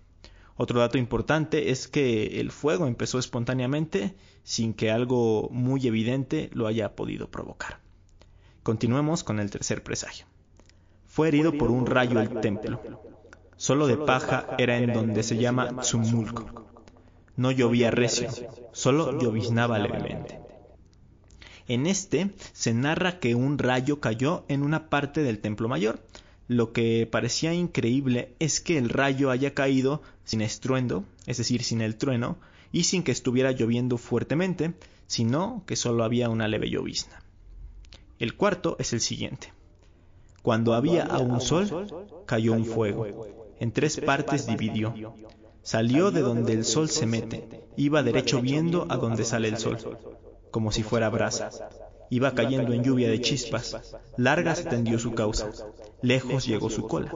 Otro 0.57 0.79
dato 0.79 0.97
importante 0.97 1.71
es 1.71 1.87
que 1.87 2.39
el 2.39 2.51
fuego 2.51 2.87
empezó 2.87 3.19
espontáneamente 3.19 4.15
sin 4.43 4.73
que 4.73 4.91
algo 4.91 5.49
muy 5.51 5.85
evidente 5.85 6.49
lo 6.53 6.67
haya 6.67 6.95
podido 6.95 7.29
provocar. 7.29 7.79
Continuemos 8.63 9.23
con 9.23 9.39
el 9.39 9.51
tercer 9.51 9.83
presagio. 9.83 10.25
Fue 11.07 11.27
herido 11.27 11.57
por 11.57 11.71
un 11.71 11.85
rayo 11.85 12.19
el 12.19 12.39
templo. 12.39 12.81
Solo 13.57 13.87
de 13.87 13.97
paja 13.97 14.47
era 14.57 14.77
en 14.77 14.93
donde 14.93 15.23
se 15.23 15.37
llama 15.37 15.81
Tzumulco. 15.81 16.65
No 17.35 17.51
llovía 17.51 17.91
recio, 17.91 18.29
solo 18.71 19.19
lloviznaba 19.19 19.77
levemente. 19.77 20.39
En 21.67 21.85
este 21.85 22.31
se 22.53 22.73
narra 22.73 23.19
que 23.19 23.35
un 23.35 23.57
rayo 23.57 23.99
cayó 23.99 24.45
en 24.47 24.61
una 24.61 24.89
parte 24.89 25.23
del 25.23 25.39
templo 25.39 25.67
mayor. 25.67 25.99
Lo 26.47 26.73
que 26.73 27.07
parecía 27.09 27.53
increíble 27.53 28.35
es 28.39 28.61
que 28.61 28.77
el 28.77 28.89
rayo 28.89 29.31
haya 29.31 29.53
caído 29.53 30.01
sin 30.23 30.41
estruendo, 30.41 31.03
es 31.25 31.37
decir, 31.37 31.63
sin 31.63 31.81
el 31.81 31.95
trueno, 31.95 32.37
y 32.71 32.83
sin 32.83 33.03
que 33.03 33.11
estuviera 33.11 33.51
lloviendo 33.51 33.97
fuertemente, 33.97 34.73
sino 35.07 35.63
que 35.65 35.75
solo 35.75 36.03
había 36.03 36.29
una 36.29 36.47
leve 36.47 36.69
llovizna. 36.69 37.21
El 38.19 38.35
cuarto 38.35 38.75
es 38.79 38.93
el 38.93 39.01
siguiente. 39.01 39.53
Cuando 40.41 40.73
había 40.73 41.03
aún 41.03 41.41
sol, 41.41 41.87
cayó 42.25 42.53
un 42.53 42.65
fuego. 42.65 43.07
En 43.59 43.71
tres 43.71 43.99
partes 43.99 44.45
dividió. 44.45 44.93
Salió 45.63 46.11
de 46.11 46.21
donde 46.21 46.53
el 46.53 46.63
sol 46.65 46.89
se 46.89 47.07
mete, 47.07 47.63
iba 47.75 48.03
derecho 48.03 48.41
viendo 48.41 48.85
a 48.89 48.97
donde 48.97 49.23
sale 49.25 49.47
el 49.47 49.57
sol 49.57 49.79
como 50.55 50.71
si 50.71 50.83
fuera 50.83 51.09
brasa. 51.09 51.49
Iba 52.09 52.33
cayendo 52.33 52.73
en 52.73 52.83
lluvia 52.83 53.09
de 53.09 53.21
chispas. 53.21 53.95
Larga 54.17 54.55
se 54.55 54.65
tendió 54.65 54.99
su 54.99 55.13
causa. 55.13 55.49
Lejos 56.01 56.45
llegó 56.45 56.69
su 56.69 56.87
cola. 56.87 57.11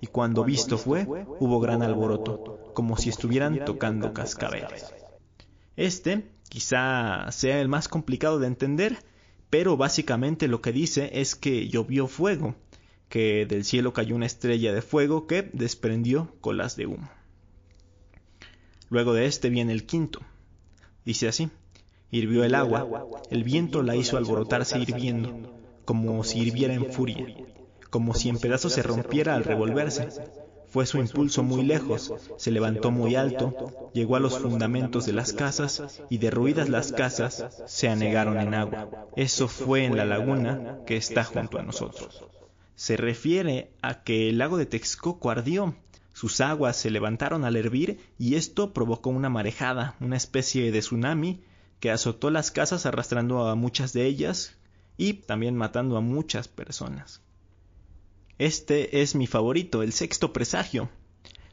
Y 0.00 0.06
cuando 0.06 0.44
visto 0.44 0.78
fue, 0.78 1.06
hubo 1.40 1.60
gran 1.60 1.82
alboroto, 1.82 2.72
como 2.74 2.96
si 2.96 3.08
estuvieran 3.08 3.64
tocando 3.64 4.12
cascabeles. 4.12 4.92
Este 5.76 6.24
quizá 6.48 7.30
sea 7.30 7.60
el 7.60 7.68
más 7.68 7.88
complicado 7.88 8.38
de 8.38 8.46
entender, 8.46 8.98
pero 9.50 9.76
básicamente 9.76 10.48
lo 10.48 10.60
que 10.60 10.72
dice 10.72 11.10
es 11.20 11.34
que 11.34 11.68
llovió 11.68 12.06
fuego, 12.06 12.54
que 13.08 13.46
del 13.46 13.64
cielo 13.64 13.92
cayó 13.92 14.14
una 14.14 14.26
estrella 14.26 14.72
de 14.72 14.82
fuego 14.82 15.26
que 15.26 15.50
desprendió 15.52 16.34
colas 16.40 16.76
de 16.76 16.86
humo. 16.86 17.10
Luego 18.90 19.12
de 19.12 19.26
este 19.26 19.50
viene 19.50 19.72
el 19.72 19.84
quinto. 19.84 20.20
Dice 21.04 21.28
así, 21.28 21.50
Hirvió 22.10 22.42
el 22.42 22.54
agua, 22.54 23.06
el 23.30 23.44
viento 23.44 23.82
la 23.82 23.94
hizo 23.94 24.16
alborotarse 24.16 24.78
hirviendo, 24.78 25.52
como 25.84 26.24
si 26.24 26.38
hirviera 26.38 26.72
en 26.72 26.90
furia, 26.90 27.26
como 27.90 28.14
si 28.14 28.30
en 28.30 28.38
pedazos 28.38 28.72
se 28.72 28.82
rompiera 28.82 29.34
al 29.34 29.44
revolverse. 29.44 30.08
Fue 30.68 30.86
su 30.86 30.98
impulso 30.98 31.42
muy 31.42 31.62
lejos, 31.62 32.12
se 32.38 32.50
levantó 32.50 32.90
muy 32.90 33.14
alto, 33.14 33.90
llegó 33.92 34.16
a 34.16 34.20
los 34.20 34.38
fundamentos 34.38 35.04
de 35.04 35.12
las 35.12 35.34
casas 35.34 36.00
y 36.08 36.16
derruidas 36.16 36.70
las 36.70 36.92
casas 36.92 37.62
se 37.66 37.88
anegaron 37.88 38.38
en 38.38 38.54
agua. 38.54 39.08
Eso 39.14 39.46
fue 39.46 39.84
en 39.84 39.96
la 39.96 40.06
laguna 40.06 40.78
que 40.86 40.96
está 40.96 41.24
junto 41.24 41.58
a 41.58 41.62
nosotros. 41.62 42.24
Se 42.74 42.96
refiere 42.96 43.70
a 43.82 44.02
que 44.02 44.30
el 44.30 44.38
lago 44.38 44.56
de 44.56 44.66
Texcoco 44.66 45.30
ardió, 45.30 45.74
sus 46.14 46.40
aguas 46.40 46.76
se 46.76 46.90
levantaron 46.90 47.44
al 47.44 47.56
hervir 47.56 48.00
y 48.18 48.36
esto 48.36 48.72
provocó 48.72 49.10
una 49.10 49.28
marejada, 49.28 49.94
una 50.00 50.16
especie 50.16 50.72
de 50.72 50.80
tsunami 50.80 51.42
que 51.80 51.90
azotó 51.90 52.30
las 52.30 52.50
casas 52.50 52.86
arrastrando 52.86 53.46
a 53.46 53.54
muchas 53.54 53.92
de 53.92 54.06
ellas 54.06 54.56
y 54.96 55.14
también 55.14 55.56
matando 55.56 55.96
a 55.96 56.00
muchas 56.00 56.48
personas. 56.48 57.22
Este 58.38 59.02
es 59.02 59.14
mi 59.14 59.26
favorito, 59.26 59.82
el 59.82 59.92
sexto 59.92 60.32
presagio. 60.32 60.88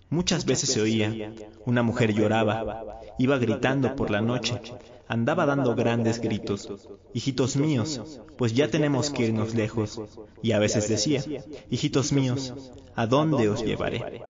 Muchas 0.09 0.45
veces 0.45 0.69
se 0.69 0.81
oía. 0.81 1.33
Una 1.65 1.81
mujer 1.81 2.13
lloraba, 2.13 3.01
iba 3.17 3.37
gritando 3.37 3.95
por 3.95 4.11
la 4.11 4.21
noche, 4.21 4.61
andaba 5.07 5.45
dando 5.45 5.75
grandes 5.75 6.19
gritos. 6.21 6.69
Hijitos 7.13 7.55
míos, 7.55 8.19
pues 8.37 8.53
ya 8.53 8.69
tenemos 8.69 9.09
que 9.09 9.27
irnos 9.27 9.55
lejos. 9.55 9.99
Y 10.43 10.51
a 10.51 10.59
veces 10.59 10.87
decía, 10.87 11.23
hijitos 11.69 12.11
míos, 12.11 12.53
¿a 12.95 13.07
dónde 13.07 13.49
os 13.49 13.63
llevaré? 13.63 14.24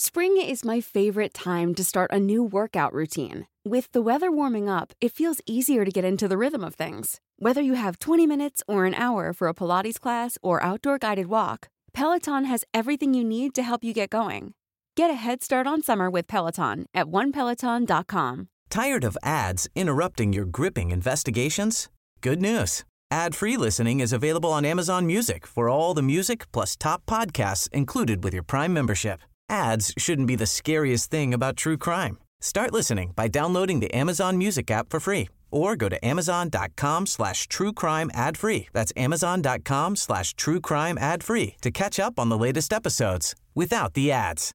Spring 0.00 0.40
is 0.40 0.64
my 0.64 0.80
favorite 0.80 1.34
time 1.34 1.74
to 1.74 1.82
start 1.82 2.12
a 2.12 2.20
new 2.20 2.40
workout 2.40 2.92
routine. 2.92 3.48
With 3.64 3.90
the 3.90 4.00
weather 4.00 4.30
warming 4.30 4.68
up, 4.68 4.92
it 5.00 5.10
feels 5.10 5.40
easier 5.44 5.84
to 5.84 5.90
get 5.90 6.04
into 6.04 6.28
the 6.28 6.38
rhythm 6.38 6.62
of 6.62 6.76
things. 6.76 7.20
Whether 7.40 7.62
you 7.62 7.74
have 7.74 7.98
20 7.98 8.24
minutes 8.24 8.62
or 8.68 8.84
an 8.84 8.94
hour 8.94 9.32
for 9.32 9.48
a 9.48 9.54
Pilates 9.54 9.98
class 9.98 10.38
or 10.40 10.62
outdoor 10.62 10.98
guided 10.98 11.26
walk, 11.26 11.68
Peloton 11.92 12.44
has 12.44 12.64
everything 12.72 13.12
you 13.12 13.24
need 13.24 13.56
to 13.56 13.62
help 13.64 13.82
you 13.82 13.92
get 13.92 14.10
going. 14.10 14.54
Get 14.96 15.10
a 15.10 15.14
head 15.14 15.42
start 15.42 15.66
on 15.66 15.82
summer 15.82 16.08
with 16.08 16.28
Peloton 16.28 16.86
at 16.94 17.06
onepeloton.com. 17.06 18.48
Tired 18.70 19.02
of 19.02 19.18
ads 19.24 19.68
interrupting 19.74 20.32
your 20.32 20.44
gripping 20.44 20.92
investigations? 20.92 21.88
Good 22.20 22.40
news. 22.40 22.84
Ad-free 23.10 23.56
listening 23.56 23.98
is 23.98 24.12
available 24.12 24.52
on 24.52 24.64
Amazon 24.64 25.08
Music 25.08 25.44
for 25.44 25.68
all 25.68 25.92
the 25.92 26.02
music 26.02 26.46
plus 26.52 26.76
top 26.76 27.04
podcasts 27.04 27.68
included 27.72 28.22
with 28.22 28.32
your 28.32 28.44
Prime 28.44 28.72
membership. 28.72 29.22
Ads 29.48 29.94
shouldn't 29.96 30.28
be 30.28 30.36
the 30.36 30.46
scariest 30.46 31.10
thing 31.10 31.32
about 31.34 31.56
true 31.56 31.76
crime. 31.76 32.18
Start 32.40 32.72
listening 32.72 33.12
by 33.16 33.28
downloading 33.28 33.80
the 33.80 33.92
Amazon 33.92 34.38
Music 34.38 34.70
app 34.70 34.90
for 34.90 35.00
free 35.00 35.28
or 35.50 35.76
go 35.76 35.88
to 35.88 35.98
amazon.com 36.04 37.06
slash 37.06 37.48
true 37.48 37.72
crime 37.72 38.10
ad 38.12 38.36
free. 38.36 38.68
That's 38.72 38.92
amazon.com 38.96 39.96
slash 39.96 40.34
true 40.34 40.60
crime 40.60 40.98
ad 40.98 41.22
free 41.24 41.56
to 41.62 41.70
catch 41.70 41.98
up 41.98 42.18
on 42.18 42.28
the 42.28 42.38
latest 42.38 42.72
episodes 42.72 43.34
without 43.54 43.94
the 43.94 44.12
ads. 44.12 44.52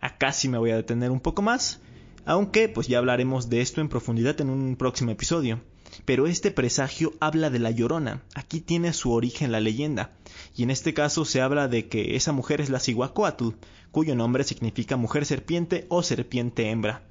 Acá 0.00 0.32
sí 0.32 0.48
me 0.48 0.58
voy 0.58 0.70
a 0.70 0.76
detener 0.76 1.10
un 1.10 1.20
poco 1.20 1.42
más, 1.42 1.80
aunque 2.26 2.68
pues 2.68 2.86
ya 2.86 2.98
hablaremos 2.98 3.48
de 3.48 3.60
esto 3.60 3.80
en 3.80 3.88
profundidad 3.88 4.40
en 4.40 4.50
un 4.50 4.76
próximo 4.76 5.10
episodio. 5.10 5.60
Pero 6.04 6.26
este 6.26 6.50
presagio 6.50 7.14
habla 7.20 7.50
de 7.50 7.58
la 7.58 7.70
llorona. 7.70 8.22
Aquí 8.34 8.60
tiene 8.60 8.92
su 8.92 9.12
origen 9.12 9.52
la 9.52 9.60
leyenda. 9.60 10.10
Y 10.56 10.62
en 10.62 10.70
este 10.70 10.94
caso 10.94 11.24
se 11.24 11.40
habla 11.40 11.68
de 11.68 11.88
que 11.88 12.16
esa 12.16 12.32
mujer 12.32 12.60
es 12.60 12.70
la 12.70 12.80
Cihuacóatl, 12.80 13.50
cuyo 13.90 14.14
nombre 14.14 14.44
significa 14.44 14.96
mujer 14.96 15.24
serpiente 15.24 15.86
o 15.88 16.02
serpiente 16.02 16.70
hembra. 16.70 17.02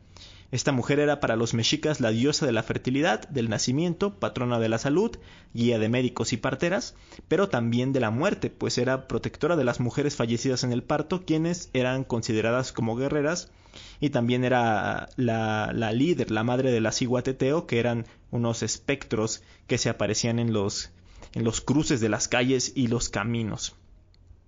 Esta 0.52 0.72
mujer 0.72 1.00
era 1.00 1.20
para 1.20 1.36
los 1.36 1.54
mexicas 1.54 2.00
la 2.00 2.12
diosa 2.12 2.46
de 2.46 2.52
la 2.52 2.64
fertilidad, 2.64 3.28
del 3.30 3.50
nacimiento, 3.50 4.14
patrona 4.20 4.60
de 4.60 4.70
la 4.70 4.78
salud, 4.78 5.18
guía 5.54 5.80
de 5.80 5.90
médicos 5.90 6.34
y 6.34 6.38
parteras, 6.38 6.96
pero 7.28 7.50
también 7.50 7.92
de 7.92 8.00
la 8.00 8.12
muerte, 8.12 8.50
pues 8.52 8.78
era 8.78 9.08
protectora 9.08 9.56
de 9.56 9.64
las 9.64 9.80
mujeres 9.80 10.16
fallecidas 10.16 10.64
en 10.64 10.72
el 10.72 10.84
parto, 10.84 11.26
quienes 11.26 11.70
eran 11.74 12.04
consideradas 12.04 12.72
como 12.72 12.96
guerreras, 12.96 13.52
y 14.00 14.10
también 14.10 14.44
era 14.44 15.10
la, 15.16 15.72
líder, 15.94 16.32
la 16.32 16.44
madre 16.44 16.72
de 16.72 16.82
la 16.82 16.92
ciguateteo, 16.92 17.68
que 17.68 17.80
eran 17.80 18.06
unos 18.32 18.64
espectros 18.64 19.44
que 19.68 19.78
se 19.78 19.90
aparecían 19.90 20.40
en 20.40 20.54
los, 20.54 20.92
en 21.34 21.44
los 21.44 21.62
cruces 21.62 22.00
de 22.02 22.10
las 22.10 22.28
calles 22.28 22.72
y 22.76 22.88
los 22.88 23.10
caminos. 23.10 23.76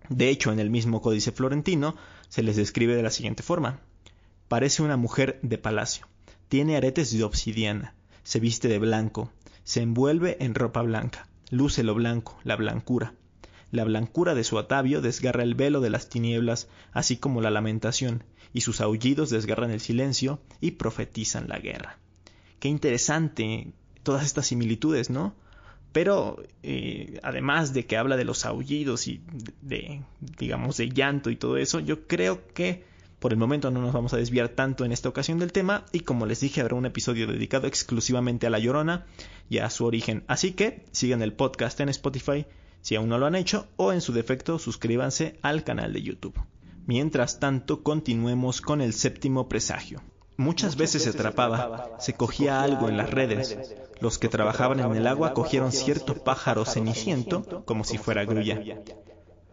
De 0.10 0.30
hecho, 0.30 0.52
en 0.52 0.60
el 0.60 0.70
mismo 0.70 1.02
códice 1.02 1.32
florentino 1.32 1.96
se 2.30 2.44
les 2.44 2.56
describe 2.56 2.96
de 2.96 3.04
la 3.04 3.12
siguiente 3.12 3.44
forma. 3.44 3.80
Parece 4.48 4.82
una 4.82 4.98
mujer 4.98 5.40
de 5.42 5.58
palacio. 5.58 6.08
Tiene 6.48 6.78
aretes 6.78 7.12
de 7.12 7.24
obsidiana. 7.24 7.94
Se 8.24 8.40
viste 8.40 8.70
de 8.70 8.80
blanco. 8.80 9.32
Se 9.64 9.82
envuelve 9.82 10.38
en 10.40 10.56
ropa 10.56 10.82
blanca. 10.82 11.28
Luce 11.50 11.84
lo 11.84 11.94
blanco, 11.94 12.38
la 12.44 12.56
blancura. 12.56 13.14
La 13.70 13.84
blancura 13.84 14.34
de 14.34 14.46
su 14.46 14.58
atavio 14.58 15.02
desgarra 15.02 15.44
el 15.44 15.56
velo 15.56 15.82
de 15.82 15.90
las 15.90 16.08
tinieblas, 16.08 16.70
así 16.94 17.18
como 17.18 17.42
la 17.42 17.52
lamentación, 17.52 18.24
y 18.54 18.62
sus 18.62 18.82
aullidos 18.82 19.30
desgarran 19.30 19.72
el 19.72 19.80
silencio 19.80 20.40
y 20.62 20.72
profetizan 20.72 21.48
la 21.48 21.60
guerra. 21.60 21.98
Qué 22.60 22.68
interesante 22.68 23.72
todas 24.04 24.26
estas 24.26 24.48
similitudes, 24.48 25.10
¿no? 25.10 25.36
Pero 25.92 26.44
eh, 26.64 27.20
además 27.24 27.74
de 27.74 27.86
que 27.86 27.98
habla 27.98 28.18
de 28.18 28.26
los 28.26 28.46
aullidos 28.46 29.08
y 29.08 29.22
de, 29.62 30.02
digamos, 30.38 30.78
de 30.78 30.90
llanto 30.90 31.30
y 31.30 31.36
todo 31.36 31.58
eso, 31.58 31.80
yo 31.80 32.08
creo 32.08 32.48
que 32.54 32.84
por 33.20 33.34
el 33.34 33.40
momento 33.40 33.72
no 33.72 33.82
nos 33.82 33.94
vamos 33.94 34.14
a 34.14 34.18
desviar 34.18 34.50
tanto 34.50 34.86
en 34.86 34.92
esta 34.92 35.10
ocasión 35.10 35.40
del 35.40 35.52
tema 35.52 35.86
y 35.92 36.02
como 36.02 36.26
les 36.26 36.40
dije 36.40 36.62
habrá 36.62 36.76
un 36.76 36.86
episodio 36.86 37.26
dedicado 37.26 37.68
exclusivamente 37.68 38.46
a 38.46 38.52
la 38.52 38.60
llorona 38.60 39.06
y 39.50 39.58
a 39.58 39.70
su 39.70 39.86
origen. 39.86 40.24
Así 40.28 40.52
que 40.52 40.86
sigan 40.92 41.22
el 41.22 41.34
podcast 41.34 41.80
en 41.80 41.90
Spotify 41.90 42.46
si 42.82 42.96
aún 42.96 43.10
no 43.10 43.18
lo 43.18 43.26
han 43.26 43.36
hecho 43.36 43.68
o 43.76 43.92
en 43.92 44.02
su 44.02 44.14
defecto 44.14 44.60
suscríbanse 44.60 45.40
al 45.42 45.64
canal 45.64 45.94
de 45.94 46.04
YouTube. 46.04 46.40
Mientras 46.88 47.42
tanto 47.42 47.84
continuemos 47.84 48.62
con 48.62 48.80
el 48.80 48.94
séptimo 48.94 49.50
presagio. 49.50 50.00
Muchas 50.38 50.78
veces 50.78 51.04
se 51.04 51.10
atrapaba, 51.10 51.92
se 52.00 52.14
cogía 52.14 52.62
algo 52.62 52.88
en 52.88 52.96
las 52.96 53.12
redes. 53.12 53.76
Los 54.00 54.18
que 54.18 54.30
trabajaban 54.30 54.80
en 54.80 54.96
el 54.96 55.06
agua 55.06 55.34
cogieron 55.34 55.74
cierto 55.74 56.24
pájaro 56.24 56.64
ceniciento 56.64 57.66
como 57.66 57.84
si 57.84 57.98
fuera 57.98 58.24
grulla. 58.24 58.62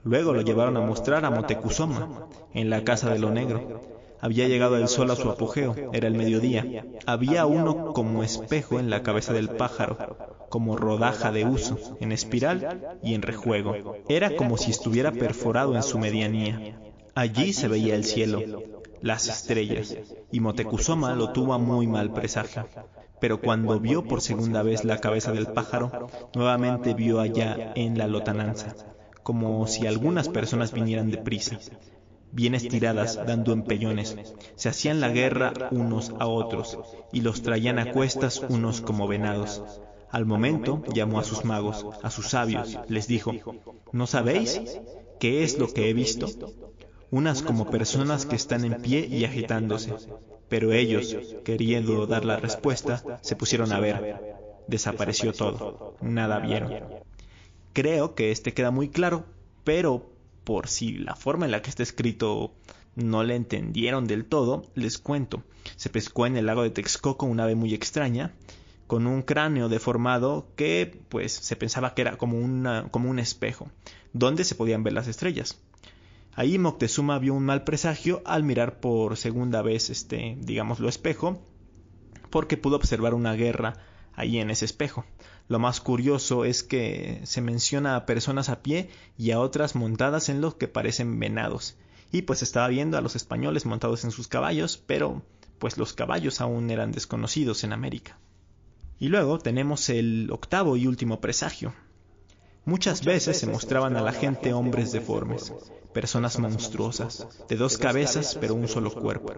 Luego 0.05 0.33
lo 0.33 0.43
llevaron 0.43 0.77
a 0.77 0.83
mostrar 0.83 1.25
a 1.25 1.31
Motecuzoma, 1.31 2.29
en 2.53 2.71
la 2.71 2.85
casa 2.85 3.11
de 3.11 3.19
lo 3.19 3.33
negro. 3.33 3.81
Había 4.21 4.47
llegado 4.47 4.77
el 4.77 4.87
sol 4.87 5.11
a 5.11 5.17
su 5.17 5.29
apogeo, 5.29 5.75
era 5.93 6.07
el 6.07 6.15
mediodía. 6.15 6.87
Había 7.05 7.47
uno 7.47 7.93
como 7.95 8.23
espejo 8.23 8.79
en 8.79 8.91
la 8.91 9.03
cabeza 9.03 9.33
del 9.33 9.49
pájaro, 9.49 10.39
como 10.51 10.77
rodaja 10.77 11.33
de 11.33 11.45
uso, 11.45 11.97
en 11.99 12.13
espiral 12.13 12.97
y 13.03 13.15
en 13.15 13.23
rejuego. 13.23 13.97
Era 14.09 14.37
como 14.37 14.57
si 14.57 14.71
estuviera 14.71 15.11
perforado 15.11 15.75
en 15.75 15.83
su 15.83 15.99
medianía. 15.99 16.79
Allí 17.15 17.53
se 17.53 17.69
veía 17.69 17.95
el 17.95 18.05
cielo, 18.05 18.43
las 19.01 19.29
estrellas, 19.29 19.97
y 20.33 20.41
Motecuzoma 20.41 21.15
lo 21.15 21.31
tuvo 21.31 21.55
a 21.55 21.59
muy 21.59 21.87
mal 21.87 22.13
presagio. 22.13 22.67
Pero 23.21 23.41
cuando 23.41 23.81
vio 23.81 24.05
por 24.05 24.21
segunda 24.21 24.63
vez 24.63 24.85
la 24.85 24.99
cabeza 24.99 25.33
del 25.33 25.47
pájaro, 25.47 26.09
nuevamente 26.35 26.95
vio 26.95 27.21
allá 27.21 27.73
en 27.75 27.97
la 27.97 28.07
lotananza 28.07 28.75
como 29.25 29.67
si 29.67 29.87
algunas 29.87 30.29
personas 30.29 30.73
vinieran 30.73 31.11
deprisa, 31.11 31.59
bien 32.31 32.55
estiradas, 32.55 33.19
dando 33.27 33.53
empellones. 33.53 34.17
Se 34.55 34.69
hacían 34.69 35.01
la 35.01 35.09
guerra 35.09 35.53
unos 35.71 36.13
a 36.21 36.27
otros 36.27 36.79
y 37.11 37.23
los 37.23 37.43
traían 37.43 37.79
a 37.79 37.91
cuestas 37.91 38.43
unos 38.49 38.83
como 38.83 39.09
venados. 39.09 39.63
Al 40.11 40.27
momento 40.27 40.83
llamó 40.93 41.19
a 41.19 41.25
sus 41.25 41.45
magos, 41.45 41.87
a 42.03 42.11
sus 42.11 42.29
sabios, 42.29 42.79
les 42.89 43.09
dijo, 43.09 43.33
¿no 43.93 44.07
sabéis 44.07 44.79
qué 45.19 45.43
es 45.43 45.59
lo 45.59 45.73
que 45.73 45.89
he 45.89 45.95
visto? 45.95 46.29
Unas 47.15 47.43
como 47.43 47.71
personas 47.71 48.27
que 48.27 48.35
están 48.35 48.65
en 48.65 48.83
pie 48.83 49.07
y 49.07 49.25
agitándose, 49.25 49.95
pero 50.49 50.73
ellos, 50.73 51.17
queriendo 51.45 52.09
dar 52.09 52.25
la 52.25 52.39
respuesta, 52.39 53.21
se 53.23 53.37
pusieron 53.37 53.71
a 53.73 53.79
ver. 53.79 54.21
Desapareció 54.67 55.33
todo, 55.33 55.95
nada 56.01 56.41
vieron. 56.41 56.73
Creo 57.73 58.17
que 58.17 58.33
este 58.33 58.53
queda 58.53 58.73
muy 58.73 58.89
claro, 58.89 59.27
pero 59.63 60.11
por 60.43 60.67
si 60.67 60.99
la 60.99 61.15
forma 61.15 61.45
en 61.45 61.53
la 61.53 61.63
que 61.63 61.71
está 61.71 61.85
escrito 61.85 62.53
no 62.97 63.23
le 63.23 63.37
entendieron 63.37 64.09
del 64.09 64.25
todo, 64.25 64.65
les 64.75 64.99
cuento. 64.99 65.45
Se 65.77 65.91
pescó 65.91 66.27
en 66.27 66.37
el 66.37 66.47
lago 66.47 66.65
de 66.65 66.71
Texcoco 66.71 67.27
una 67.27 67.45
ave 67.45 67.55
muy 67.55 67.75
extraña, 67.75 68.33
con 68.89 69.07
un 69.07 69.23
cráneo 69.23 69.69
deformado 69.69 70.49
que 70.57 71.01
pues 71.11 71.31
se 71.31 71.55
pensaba 71.55 71.95
que 71.95 72.03
era 72.03 72.17
como, 72.17 72.39
una, 72.41 72.89
como 72.91 73.09
un 73.09 73.21
espejo, 73.21 73.71
donde 74.13 74.43
se 74.43 74.57
podían 74.57 74.83
ver 74.83 74.95
las 74.95 75.07
estrellas. 75.07 75.61
Ahí 76.37 76.59
Moctezuma 76.59 77.19
vio 77.19 77.35
un 77.35 77.45
mal 77.45 77.63
presagio 77.63 78.21
al 78.25 78.43
mirar 78.43 78.81
por 78.81 79.17
segunda 79.17 79.63
vez 79.63 79.89
este, 79.89 80.37
digámoslo, 80.41 80.89
espejo, 80.89 81.41
porque 82.31 82.57
pudo 82.57 82.75
observar 82.77 83.15
una 83.15 83.35
guerra 83.35 83.75
ahí 84.15 84.39
en 84.39 84.51
ese 84.51 84.65
espejo. 84.65 85.05
Lo 85.47 85.61
más 85.61 85.81
curioso 85.81 86.45
es 86.45 86.65
que 86.65 87.21
se 87.25 87.41
menciona 87.41 87.95
a 87.95 88.07
personas 88.07 88.49
a 88.49 88.63
pie 88.63 88.89
y 89.17 89.31
a 89.31 89.39
otras 89.39 89.77
montadas 89.77 90.29
en 90.29 90.41
los 90.41 90.57
que 90.57 90.67
parecen 90.67 91.19
venados. 91.21 91.77
Y 92.11 92.23
pues 92.23 92.43
estaba 92.43 92.69
viendo 92.69 92.99
a 92.99 93.01
los 93.01 93.15
españoles 93.15 93.67
montados 93.67 94.05
en 94.05 94.11
sus 94.11 94.27
caballos, 94.27 94.77
pero 94.77 95.23
pues 95.59 95.79
los 95.79 95.93
caballos 95.93 96.41
aún 96.41 96.71
eran 96.71 96.93
desconocidos 96.93 97.63
en 97.63 97.73
América. 97.73 98.19
Y 98.99 99.09
luego 99.09 99.39
tenemos 99.39 99.89
el 99.89 100.31
octavo 100.33 100.77
y 100.77 100.87
último 100.87 101.21
presagio. 101.21 101.75
Muchas 102.67 103.05
veces 103.05 103.39
se 103.39 103.47
mostraban 103.47 103.97
a 103.97 104.03
la 104.03 104.13
gente 104.13 104.55
hombres 104.55 104.91
deformes, 104.91 105.53
personas 105.93 106.39
monstruosas, 106.39 107.29
de 107.47 107.57
dos 107.57 107.77
cabezas 107.77 108.39
pero 108.41 108.55
un 108.55 108.69
solo 108.69 108.91
cuerpo. 108.91 109.35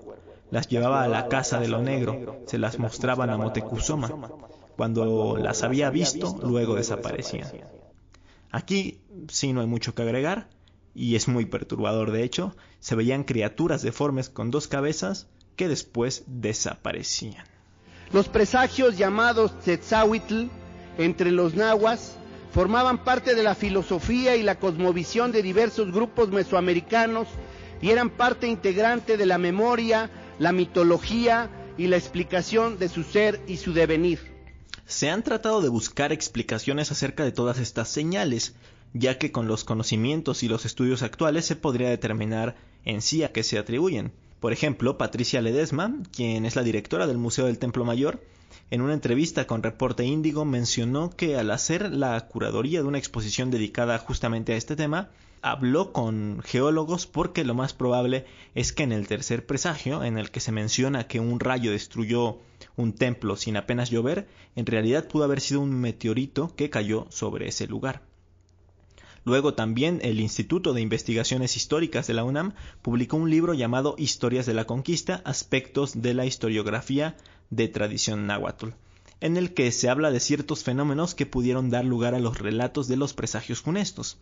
Las 0.53 0.69
llevaba 0.69 1.03
a 1.03 1.09
la 1.09 1.27
casa 1.27 1.59
de 1.59 1.67
lo 1.67 1.83
negro, 1.83 2.43
se 2.47 2.59
las 2.59 2.79
mostraban 2.79 3.31
a 3.31 3.37
Motecuzoma, 3.37 4.13
cuando 4.77 5.37
las 5.39 5.65
había 5.65 5.91
visto, 5.91 6.39
luego 6.43 6.77
desaparecían. 6.77 7.51
Aquí 8.53 9.01
sí 9.29 9.53
no 9.53 9.61
hay 9.61 9.67
mucho 9.67 9.95
que 9.95 10.03
agregar, 10.03 10.49
y 10.95 11.17
es 11.17 11.27
muy 11.27 11.47
perturbador 11.47 12.13
de 12.13 12.23
hecho, 12.23 12.55
se 12.79 12.95
veían 12.95 13.25
criaturas 13.25 13.83
deformes 13.83 14.29
con 14.31 14.53
dos 14.53 14.69
cabezas 14.69 15.27
que 15.57 15.67
después 15.69 16.23
desaparecían. 16.29 17.45
Los 18.13 18.29
presagios 18.29 18.97
llamados 18.97 19.59
Tzetzahuitl 19.59 20.45
entre 20.97 21.33
los 21.33 21.55
nahuas 21.55 22.17
formaban 22.57 23.05
parte 23.05 23.35
de 23.35 23.43
la 23.43 23.55
filosofía 23.55 24.35
y 24.35 24.43
la 24.43 24.59
cosmovisión 24.59 25.31
de 25.31 25.43
diversos 25.43 25.93
grupos 25.93 26.31
mesoamericanos 26.31 27.29
y 27.83 27.91
eran 27.91 28.09
parte 28.09 28.47
integrante 28.47 29.19
de 29.19 29.27
la 29.27 29.37
memoria, 29.37 30.09
la 30.39 30.53
mitología 30.53 31.51
y 31.77 31.89
la 31.89 31.99
explicación 31.99 32.79
de 32.79 32.89
su 32.89 33.03
ser 33.03 33.43
y 33.47 33.59
su 33.59 33.75
devenir. 33.75 34.21
Se 34.87 35.11
han 35.11 35.23
tratado 35.23 35.61
de 35.61 35.69
buscar 35.69 36.15
explicaciones 36.15 36.91
acerca 36.91 37.25
de 37.25 37.33
todas 37.33 37.59
estas 37.59 37.91
señales, 37.91 38.55
ya 38.95 39.19
que 39.19 39.33
con 39.33 39.49
los 39.49 39.65
conocimientos 39.65 40.43
y 40.43 40.49
los 40.49 40.65
estudios 40.65 41.03
actuales 41.03 41.45
se 41.45 41.57
podría 41.57 41.91
determinar 41.91 42.57
en 42.87 43.03
sí 43.03 43.23
a 43.23 43.33
qué 43.33 43.43
se 43.43 43.59
atribuyen. 43.59 44.13
Por 44.41 44.55
ejemplo, 44.55 44.97
Patricia 44.97 45.43
Ledesma, 45.43 45.95
quien 46.11 46.47
es 46.47 46.57
la 46.57 46.63
directora 46.63 47.07
del 47.07 47.19
Museo 47.19 47.45
del 47.45 47.59
Templo 47.59 47.85
Mayor, 47.85 48.19
en 48.71 48.81
una 48.81 48.95
entrevista 48.95 49.47
con 49.47 49.63
Reporte 49.63 50.05
Índigo 50.05 50.45
mencionó 50.45 51.11
que 51.11 51.37
al 51.37 51.53
hacer 51.53 51.93
la 51.93 52.27
curaduría 52.27 52.81
de 52.81 52.89
una 52.89 52.99
exposición 52.99 53.51
dedicada 53.51 53.99
justamente 53.99 54.55
a 54.55 54.57
este 54.57 54.75
tema, 54.75 55.09
habló 55.41 55.93
con 55.93 56.43
geólogos 56.43 57.07
porque 57.07 57.45
lo 57.45 57.55
más 57.55 57.75
probable 57.75 58.27
es 58.57 58.73
que 58.73 58.83
en 58.83 58.91
el 58.91 59.07
tercer 59.07 59.47
presagio, 59.47 60.03
en 60.03 60.19
el 60.19 60.33
que 60.33 60.41
se 60.41 60.51
menciona 60.51 61.07
que 61.07 61.21
un 61.21 61.39
rayo 61.39 61.71
destruyó 61.71 62.39
un 62.75 62.93
templo 62.93 63.37
sin 63.37 63.57
apenas 63.57 63.91
llover, 63.91 64.27
en 64.57 64.67
realidad 64.67 65.07
pudo 65.07 65.23
haber 65.23 65.41
sido 65.41 65.61
un 65.61 65.81
meteorito 65.81 66.53
que 66.57 66.69
cayó 66.69 67.07
sobre 67.11 67.47
ese 67.47 67.69
lugar. 67.69 68.03
Luego 69.25 69.55
también 69.55 70.01
el 70.03 70.21
Instituto 70.21 70.73
de 70.73 70.81
Investigaciones 70.81 71.57
Históricas 71.57 72.07
de 72.07 72.15
la 72.15 72.23
UNAM 72.23 72.55
publicó 72.83 73.17
un 73.17 73.29
libro 73.29 73.55
llamado 73.55 73.97
Historias 73.99 74.47
de 74.47 74.55
la 74.55 74.67
Conquista, 74.67 75.21
aspectos 75.25 76.01
de 76.01 76.15
la 76.15 76.27
historiografía 76.27 77.17
de 77.51 77.69
tradición 77.69 78.27
náhuatl, 78.27 78.71
en 79.21 79.37
el 79.37 79.55
que 79.55 79.73
se 79.73 79.89
habla 79.89 80.11
de 80.11 80.21
ciertos 80.21 80.65
fenómenos 80.65 81.15
que 81.15 81.27
pudieron 81.27 81.71
dar 81.71 81.85
lugar 81.85 82.15
a 82.15 82.19
los 82.19 82.39
relatos 82.39 82.89
de 82.89 82.97
los 82.97 83.15
presagios 83.15 83.61
funestos. 83.61 84.19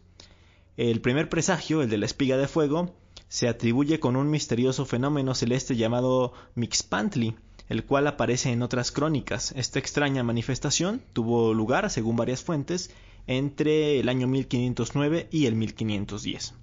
El 0.77 1.01
primer 1.01 1.29
presagio, 1.29 1.83
el 1.83 1.91
de 1.91 1.99
la 1.99 2.07
espiga 2.07 2.37
de 2.37 2.49
fuego, 2.49 2.95
se 3.29 3.49
atribuye 3.49 4.01
con 4.01 4.17
un 4.17 4.31
misterioso 4.31 4.87
fenómeno 4.87 5.35
celeste 5.35 5.77
llamado 5.77 6.33
Mixpantli, 6.55 7.37
el 7.69 7.85
cual 7.85 8.07
aparece 8.07 8.53
en 8.53 8.63
otras 8.63 8.93
crónicas. 8.93 9.53
Esta 9.57 9.79
extraña 9.79 10.23
manifestación 10.23 11.03
tuvo 11.13 11.55
lugar, 11.55 11.91
según 11.91 12.17
varias 12.17 12.43
fuentes, 12.43 12.91
entre 13.27 14.01
el 14.01 14.09
año 14.09 14.27
1509 14.27 15.29
y 15.31 15.47
el 15.47 15.55
1510. 15.55 16.55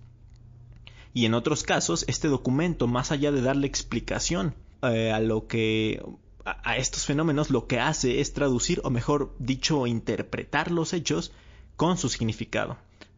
Y 1.13 1.25
en 1.25 1.33
otros 1.33 1.63
casos, 1.63 2.05
este 2.07 2.27
documento, 2.27 2.87
más 2.87 3.11
allá 3.11 3.31
de 3.31 3.41
darle 3.41 3.67
explicación 3.67 4.55
eh, 4.81 5.11
a 5.11 5.19
lo 5.19 5.47
que 5.47 6.01
a 6.45 6.77
estos 6.77 7.05
fenómenos, 7.05 7.49
lo 7.49 7.67
que 7.67 7.79
hace 7.79 8.21
es 8.21 8.33
traducir, 8.33 8.81
o 8.83 8.89
mejor 8.89 9.33
dicho, 9.39 9.87
interpretar 9.87 10.71
los 10.71 10.93
hechos 10.93 11.31
con 11.75 11.97
su 11.97 12.09
significado. 12.09 12.77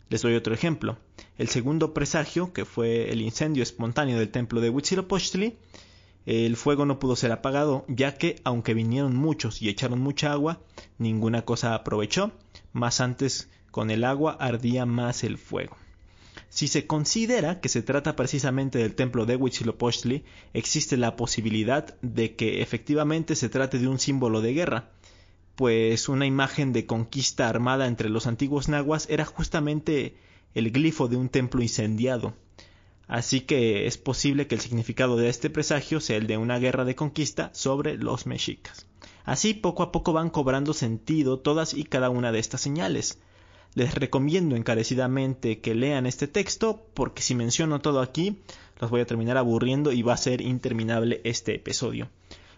Les 0.10 0.22
doy 0.22 0.36
otro 0.36 0.54
ejemplo. 0.54 0.98
El 1.38 1.48
segundo 1.48 1.94
presagio, 1.94 2.54
que 2.54 2.66
fue 2.66 3.12
el 3.12 3.22
incendio 3.22 3.64
espontáneo 3.64 4.20
del 4.20 4.30
templo 4.30 4.62
de 4.62 4.70
Huitzilopochtli, 4.70 5.58
el 6.26 6.56
fuego 6.56 6.86
no 6.86 7.00
pudo 7.00 7.16
ser 7.16 7.32
apagado, 7.32 7.84
ya 7.88 8.16
que, 8.16 8.40
aunque 8.44 8.74
vinieron 8.74 9.16
muchos 9.16 9.62
y 9.62 9.70
echaron 9.70 10.00
mucha 10.00 10.32
agua, 10.32 10.62
ninguna 10.98 11.44
cosa 11.44 11.76
aprovechó, 11.76 12.32
más 12.72 13.02
antes 13.02 13.50
con 13.72 13.92
el 13.92 14.04
agua 14.04 14.38
ardía 14.40 14.86
más 14.86 15.24
el 15.24 15.38
fuego. 15.38 15.76
Si 16.54 16.68
se 16.68 16.86
considera 16.86 17.62
que 17.62 17.68
se 17.68 17.82
trata 17.82 18.16
precisamente 18.16 18.78
del 18.78 18.94
templo 18.94 19.26
de 19.26 19.36
Huitzilopochtli, 19.36 20.24
existe 20.54 20.98
la 20.98 21.16
posibilidad 21.16 22.00
de 22.04 22.36
que 22.36 22.62
efectivamente 22.62 23.36
se 23.36 23.50
trate 23.50 23.80
de 23.80 23.88
un 23.88 23.98
símbolo 23.98 24.40
de 24.40 24.54
guerra, 24.54 24.92
pues 25.56 26.10
una 26.10 26.28
imagen 26.28 26.72
de 26.72 26.86
conquista 26.86 27.50
armada 27.50 27.88
entre 27.88 28.08
los 28.08 28.28
antiguos 28.28 28.70
nahuas 28.70 29.08
era 29.10 29.26
justamente 29.26 30.16
el 30.54 30.70
glifo 30.70 31.08
de 31.08 31.18
un 31.18 31.30
templo 31.30 31.64
incendiado, 31.64 32.36
Así 33.08 33.42
que 33.42 33.88
es 33.88 33.98
posible 33.98 34.46
que 34.46 34.54
el 34.54 34.62
significado 34.62 35.18
de 35.18 35.30
este 35.30 35.50
presagio 35.50 36.00
sea 36.02 36.18
el 36.18 36.28
de 36.28 36.38
una 36.38 36.60
guerra 36.60 36.86
de 36.86 36.96
conquista 36.96 37.50
sobre 37.56 37.98
los 37.98 38.28
mexicas. 38.28 38.86
Así 39.26 39.56
poco 39.56 39.82
a 39.82 39.92
poco 39.92 40.14
van 40.14 40.30
cobrando 40.30 40.74
sentido 40.74 41.40
todas 41.40 41.74
y 41.74 41.86
cada 41.86 42.12
una 42.12 42.32
de 42.32 42.38
estas 42.38 42.62
señales. 42.62 43.20
Les 43.76 43.96
recomiendo 43.96 44.56
encarecidamente 44.56 45.60
que 45.60 45.76
lean 45.76 46.06
este 46.06 46.28
texto 46.28 46.86
porque 46.94 47.22
si 47.22 47.36
menciono 47.36 47.82
todo 47.82 48.02
aquí 48.02 48.40
los 48.80 48.92
voy 48.92 49.02
a 49.02 49.06
terminar 49.06 49.38
aburriendo 49.38 49.92
y 49.92 50.02
va 50.02 50.14
a 50.14 50.18
ser 50.18 50.42
interminable 50.42 51.22
este 51.24 51.56
episodio. 51.56 52.10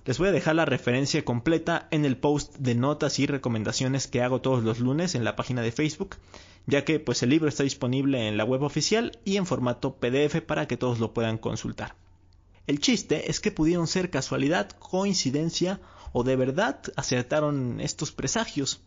Les 0.05 0.17
voy 0.17 0.27
a 0.27 0.33
dejar 0.33 0.55
la 0.55 0.65
referencia 0.65 1.23
completa 1.25 1.87
en 1.91 2.05
el 2.05 2.17
post 2.17 2.55
de 2.57 2.75
notas 2.75 3.17
y 3.19 3.25
recomendaciones 3.25 4.07
que 4.07 4.21
hago 4.21 4.41
todos 4.41 4.63
los 4.63 4.79
lunes 4.79 5.15
en 5.15 5.23
la 5.23 5.35
página 5.35 5.61
de 5.61 5.71
Facebook 5.71 6.17
ya 6.67 6.83
que 6.83 6.99
pues 6.99 7.21
el 7.23 7.29
libro 7.29 7.47
está 7.47 7.63
disponible 7.63 8.27
en 8.27 8.37
la 8.37 8.43
web 8.43 8.63
oficial 8.63 9.19
y 9.23 9.37
en 9.37 9.45
formato 9.45 9.95
PDF 9.95 10.41
para 10.41 10.67
que 10.67 10.77
todos 10.77 10.99
lo 10.99 11.13
puedan 11.13 11.37
consultar. 11.37 11.95
El 12.67 12.79
chiste 12.79 13.29
es 13.29 13.39
que 13.39 13.51
pudieron 13.51 13.87
ser 13.87 14.09
casualidad, 14.09 14.71
coincidencia 14.71 15.79
o 16.13 16.23
de 16.23 16.35
verdad 16.35 16.81
acertaron 16.95 17.79
estos 17.79 18.11
presagios. 18.11 18.81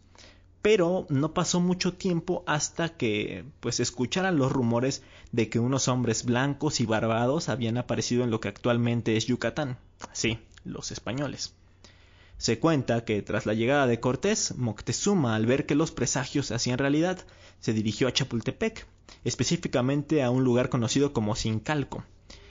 Pero 0.63 1.07
no 1.09 1.35
pasó 1.35 1.61
mucho 1.61 1.95
tiempo 1.95 2.43
hasta 2.47 2.89
que 2.89 3.45
pues 3.61 3.81
escucharan 3.81 4.39
los 4.39 4.51
rumores 4.51 5.03
de 5.31 5.49
que 5.49 5.61
unos 5.61 5.89
hombres 5.89 6.25
blancos 6.25 6.81
y 6.81 6.87
barbados 6.87 7.49
habían 7.49 7.79
aparecido 7.79 8.25
en 8.25 8.31
lo 8.31 8.41
que 8.41 8.49
actualmente 8.49 9.17
es 9.17 9.27
Yucatán. 9.27 9.79
Sí, 10.13 10.39
los 10.65 10.91
españoles. 10.91 11.55
Se 12.39 12.61
cuenta 12.61 13.05
que 13.05 13.21
tras 13.23 13.47
la 13.47 13.55
llegada 13.55 13.87
de 13.87 13.99
Cortés, 13.99 14.57
Moctezuma, 14.57 15.35
al 15.35 15.47
ver 15.47 15.67
que 15.67 15.75
los 15.75 15.91
presagios 15.91 16.47
se 16.47 16.55
hacían 16.55 16.79
realidad, 16.79 17.19
se 17.61 17.73
dirigió 17.73 18.07
a 18.07 18.13
Chapultepec, 18.13 18.87
específicamente 19.25 20.23
a 20.23 20.31
un 20.31 20.45
lugar 20.45 20.69
conocido 20.69 21.13
como 21.13 21.35
Sincalco, 21.35 22.05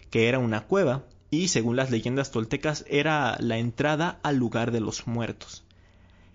que 0.09 0.27
era 0.27 0.39
una 0.39 0.67
cueva 0.67 1.05
y, 1.29 1.47
según 1.47 1.77
las 1.77 1.89
leyendas 1.89 2.31
toltecas, 2.31 2.83
era 2.87 3.37
la 3.39 3.57
entrada 3.57 4.19
al 4.23 4.37
lugar 4.37 4.71
de 4.71 4.81
los 4.81 5.07
muertos. 5.07 5.63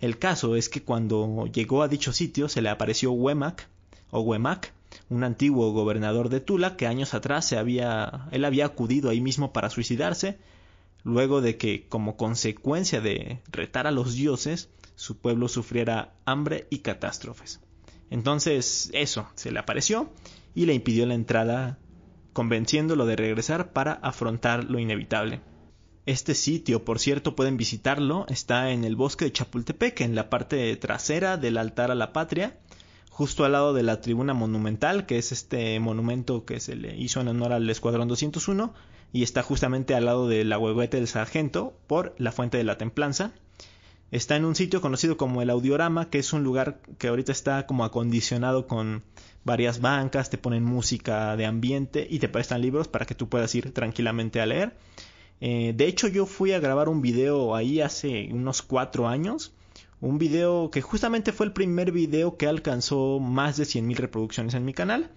El 0.03 0.19
caso 0.19 0.57
es 0.57 0.69
que 0.69 0.83
cuando 0.83 1.47
llegó 1.47 1.85
a 1.85 1.87
dicho 1.89 2.13
sitio 2.13 2.49
se 2.49 2.61
le 2.61 2.69
apareció 2.69 3.13
Huemac, 3.13 3.69
o 4.11 4.21
Huemac, 4.21 4.73
un 5.09 5.23
antiguo 5.23 5.71
gobernador 5.73 6.29
de 6.29 6.41
Tula 6.41 6.77
que 6.77 6.89
años 6.89 7.15
atrás 7.15 7.47
se 7.47 7.57
había, 7.57 8.27
él 8.33 8.45
había 8.45 8.67
acudido 8.67 9.11
ahí 9.11 9.21
mismo 9.21 9.53
para 9.53 9.71
suicidarse, 9.71 10.39
luego 11.05 11.41
de 11.41 11.57
que, 11.57 11.87
como 11.89 12.17
consecuencia 12.17 13.01
de 13.01 13.43
retar 13.53 13.87
a 13.87 13.93
los 13.93 14.15
dioses, 14.15 14.71
su 14.97 15.19
pueblo 15.19 15.47
sufriera 15.47 16.15
hambre 16.25 16.67
y 16.69 16.79
catástrofes. 16.79 17.61
Entonces, 18.11 18.91
eso, 18.95 19.29
se 19.37 19.53
le 19.53 19.61
apareció 19.61 20.11
y 20.53 20.67
le 20.67 20.75
impidió 20.75 21.07
la 21.07 21.15
entrada, 21.15 21.79
convenciéndolo 22.33 23.07
de 23.07 23.15
regresar 23.15 23.73
para 23.73 23.93
afrontar 23.93 24.65
lo 24.65 24.81
inevitable. 24.81 25.43
Este 26.05 26.35
sitio, 26.35 26.85
por 26.85 26.99
cierto, 26.99 27.37
pueden 27.37 27.57
visitarlo, 27.57 28.27
está 28.29 28.71
en 28.73 28.83
el 28.83 28.97
bosque 28.97 29.25
de 29.25 29.33
Chapultepec, 29.33 30.01
en 30.01 30.17
la 30.17 30.31
parte 30.31 30.75
trasera 30.77 31.37
del 31.37 31.57
altar 31.57 31.93
a 31.93 31.95
la 31.95 32.13
patria, 32.13 32.57
justo 33.09 33.45
al 33.45 33.53
lado 33.53 33.73
de 33.73 33.85
la 33.85 34.01
tribuna 34.01 34.35
monumental, 34.35 35.07
que 35.07 35.19
es 35.19 35.31
este 35.31 35.79
monumento 35.79 36.45
que 36.45 36.59
se 36.59 36.75
le 36.75 36.97
hizo 36.97 37.21
en 37.21 37.29
honor 37.29 37.53
al 37.53 37.71
Escuadrón 37.71 38.09
201, 38.09 38.75
y 39.13 39.23
está 39.23 39.45
justamente 39.45 39.95
al 39.95 40.07
lado 40.07 40.27
de 40.27 40.45
la 40.45 40.59
huehuete 40.59 40.97
del 40.97 41.07
sargento, 41.07 41.73
por 41.87 42.17
la 42.19 42.33
fuente 42.33 42.57
de 42.57 42.65
la 42.65 42.79
templanza. 42.79 43.31
Está 44.11 44.35
en 44.35 44.45
un 44.45 44.57
sitio 44.57 44.81
conocido 44.81 45.17
como 45.17 45.41
el 45.41 45.51
Audiorama, 45.51 46.11
que 46.11 46.19
es 46.19 46.33
un 46.33 46.43
lugar 46.43 46.81
que 46.99 47.07
ahorita 47.07 47.31
está 47.31 47.65
como 47.65 47.85
acondicionado 47.85 48.67
con 48.67 49.05
varias 49.45 49.81
bancas, 49.81 50.31
te 50.31 50.39
ponen 50.39 50.65
música 50.65 51.37
de 51.37 51.47
ambiente 51.47 52.09
y 52.11 52.19
te 52.19 52.29
prestan 52.29 52.61
libros 52.61 52.89
para 52.89 53.07
que 53.07 53.15
tú 53.15 53.29
puedas 53.29 53.55
ir 53.55 53.73
tranquilamente 53.73 54.41
a 54.41 54.47
leer. 54.47 54.77
Eh, 55.45 55.73
de 55.75 55.89
hecho, 55.89 56.07
yo 56.07 56.25
fui 56.25 56.53
a 56.53 56.61
grabar 56.61 56.89
un 56.89 57.03
video 57.03 57.57
ahí 57.57 57.81
hace 57.81 58.29
unos 58.31 58.63
cuatro 58.63 59.09
años. 59.09 59.53
Un 60.01 60.17
video 60.17 60.71
que 60.71 60.83
justamente 60.83 61.33
fue 61.33 61.47
el 61.47 61.53
primer 61.53 61.91
video 61.91 62.37
que 62.37 62.47
alcanzó 62.47 63.19
más 63.19 63.57
de 63.57 63.65
100.000 63.65 63.97
reproducciones 63.97 64.55
en 64.55 64.65
mi 64.65 64.73
canal. 64.73 65.11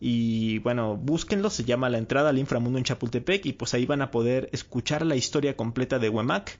Y 0.00 0.60
bueno, 0.60 0.96
búsquenlo, 0.96 1.50
se 1.50 1.64
llama 1.64 1.90
La 1.90 1.98
entrada 1.98 2.30
al 2.30 2.38
inframundo 2.38 2.78
en 2.78 2.84
Chapultepec 2.84 3.44
y 3.44 3.52
pues 3.52 3.74
ahí 3.74 3.84
van 3.84 4.00
a 4.00 4.10
poder 4.10 4.48
escuchar 4.52 5.04
la 5.04 5.14
historia 5.14 5.58
completa 5.58 5.98
de 5.98 6.08
Huemac 6.08 6.58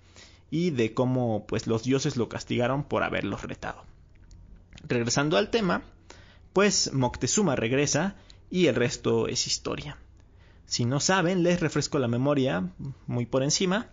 y 0.50 0.68
de 0.68 0.92
cómo 0.92 1.46
pues 1.46 1.66
los 1.66 1.82
dioses 1.82 2.18
lo 2.18 2.28
castigaron 2.28 2.84
por 2.84 3.02
haberlos 3.02 3.44
retado. 3.44 3.82
Regresando 4.86 5.38
al 5.38 5.48
tema, 5.48 5.84
pues 6.52 6.92
Moctezuma 6.92 7.56
regresa 7.56 8.16
y 8.50 8.66
el 8.66 8.74
resto 8.74 9.26
es 9.26 9.46
historia. 9.46 9.96
Si 10.70 10.84
no 10.84 11.00
saben, 11.00 11.42
les 11.42 11.58
refresco 11.58 11.98
la 11.98 12.06
memoria 12.06 12.70
muy 13.08 13.26
por 13.26 13.42
encima, 13.42 13.88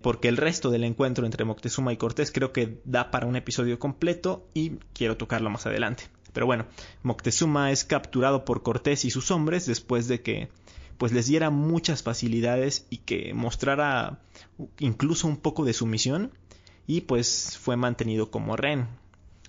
porque 0.00 0.28
el 0.28 0.36
resto 0.36 0.70
del 0.70 0.84
encuentro 0.84 1.26
entre 1.26 1.44
Moctezuma 1.44 1.92
y 1.92 1.96
Cortés 1.96 2.30
creo 2.30 2.52
que 2.52 2.80
da 2.84 3.10
para 3.10 3.26
un 3.26 3.34
episodio 3.34 3.80
completo 3.80 4.46
y 4.54 4.76
quiero 4.92 5.16
tocarlo 5.16 5.50
más 5.50 5.66
adelante. 5.66 6.04
Pero 6.32 6.46
bueno, 6.46 6.66
Moctezuma 7.02 7.72
es 7.72 7.84
capturado 7.84 8.44
por 8.44 8.62
Cortés 8.62 9.04
y 9.04 9.10
sus 9.10 9.32
hombres 9.32 9.66
después 9.66 10.06
de 10.06 10.22
que 10.22 10.50
pues 10.98 11.10
les 11.10 11.26
diera 11.26 11.50
muchas 11.50 12.04
facilidades 12.04 12.86
y 12.90 12.98
que 12.98 13.34
mostrara 13.34 14.20
incluso 14.78 15.26
un 15.26 15.36
poco 15.36 15.64
de 15.64 15.72
sumisión 15.72 16.30
y 16.86 17.00
pues 17.00 17.58
fue 17.60 17.76
mantenido 17.76 18.30
como 18.30 18.56
rehén. 18.56 18.86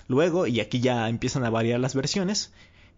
Luego, 0.08 0.48
y 0.48 0.62
aquí 0.62 0.80
ya 0.80 1.10
empiezan 1.10 1.46
a 1.46 1.52
variar 1.52 1.80
las 1.80 1.94
versiones, 1.94 2.52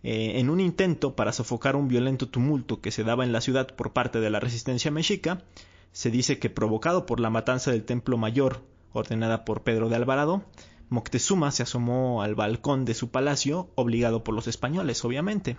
eh, 0.04 0.40
en 0.40 0.50
un 0.50 0.60
intento 0.60 1.16
para 1.16 1.34
sofocar 1.34 1.76
un 1.76 1.88
violento 1.88 2.30
tumulto 2.30 2.82
que 2.82 2.92
se 2.92 3.04
daba 3.04 3.24
en 3.24 3.32
la 3.32 3.42
ciudad 3.42 3.68
por 3.76 3.94
parte 3.94 4.20
de 4.20 4.30
la 4.30 4.40
resistencia 4.40 4.92
mexica, 4.92 5.44
se 5.92 6.12
dice 6.12 6.40
que 6.40 6.50
provocado 6.50 7.06
por 7.06 7.20
la 7.20 7.30
matanza 7.30 7.72
del 7.72 7.84
Templo 7.84 8.18
Mayor, 8.18 8.62
ordenada 8.94 9.46
por 9.46 9.64
Pedro 9.64 9.90
de 9.90 9.96
Alvarado, 9.96 10.44
Moctezuma 10.90 11.52
se 11.52 11.64
asomó 11.64 12.22
al 12.22 12.36
balcón 12.36 12.86
de 12.86 12.94
su 12.94 13.10
palacio, 13.10 13.70
obligado 13.76 14.24
por 14.24 14.34
los 14.34 14.48
españoles, 14.48 15.04
obviamente. 15.04 15.58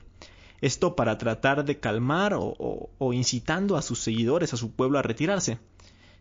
Esto 0.61 0.97
para 0.97 1.19
tratar 1.19 1.65
de 1.65 1.79
calmar 1.79 2.35
o, 2.37 3.13
incitando 3.13 3.77
a 3.77 3.83
sus 3.83 4.01
seguidores, 4.01 4.55
a 4.55 4.57
su 4.57 4.73
pueblo 4.73 4.99
a 4.99 5.03
retirarse. 5.03 5.59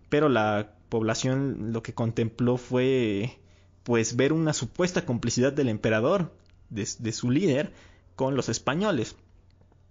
Pero 0.09 0.29
la 0.29 0.73
población 0.89 1.71
lo 1.71 1.81
que 1.83 1.93
contempló 1.93 2.57
fue 2.57 3.39
pues 3.83 4.17
ver 4.17 4.33
una 4.33 4.51
supuesta 4.53 5.05
complicidad 5.05 5.53
del 5.53 5.69
emperador, 5.69 6.33
de 6.69 7.11
su 7.13 7.31
líder, 7.31 7.71
con 8.17 8.35
los 8.35 8.49
españoles. 8.49 9.15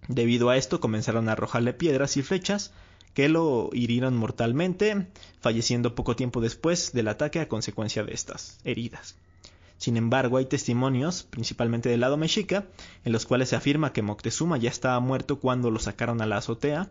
Debido 0.07 0.51
a 0.51 0.57
esto 0.57 0.79
comenzaron 0.79 1.27
a 1.27 1.31
arrojarle 1.31 1.73
piedras 1.73 2.17
y 2.17 2.21
flechas 2.21 2.71
que 3.15 3.29
lo 3.29 3.71
hirieron 3.73 4.15
mortalmente, 4.15 5.07
falleciendo 5.39 5.95
poco 5.95 6.15
tiempo 6.15 6.39
después 6.39 6.91
del 6.91 7.07
ataque 7.07 7.39
a 7.39 7.47
consecuencia 7.47 8.03
de 8.03 8.13
estas 8.13 8.59
heridas. 8.63 9.15
Sin 9.77 9.97
embargo, 9.97 10.37
hay 10.37 10.45
testimonios, 10.45 11.23
principalmente 11.23 11.89
del 11.89 12.01
lado 12.01 12.17
mexica, 12.17 12.67
en 13.05 13.13
los 13.13 13.25
cuales 13.25 13.49
se 13.49 13.55
afirma 13.55 13.93
que 13.93 14.03
Moctezuma 14.03 14.57
ya 14.57 14.69
estaba 14.69 14.99
muerto 14.99 15.39
cuando 15.39 15.71
lo 15.71 15.79
sacaron 15.79 16.21
a 16.21 16.27
la 16.27 16.37
azotea, 16.37 16.89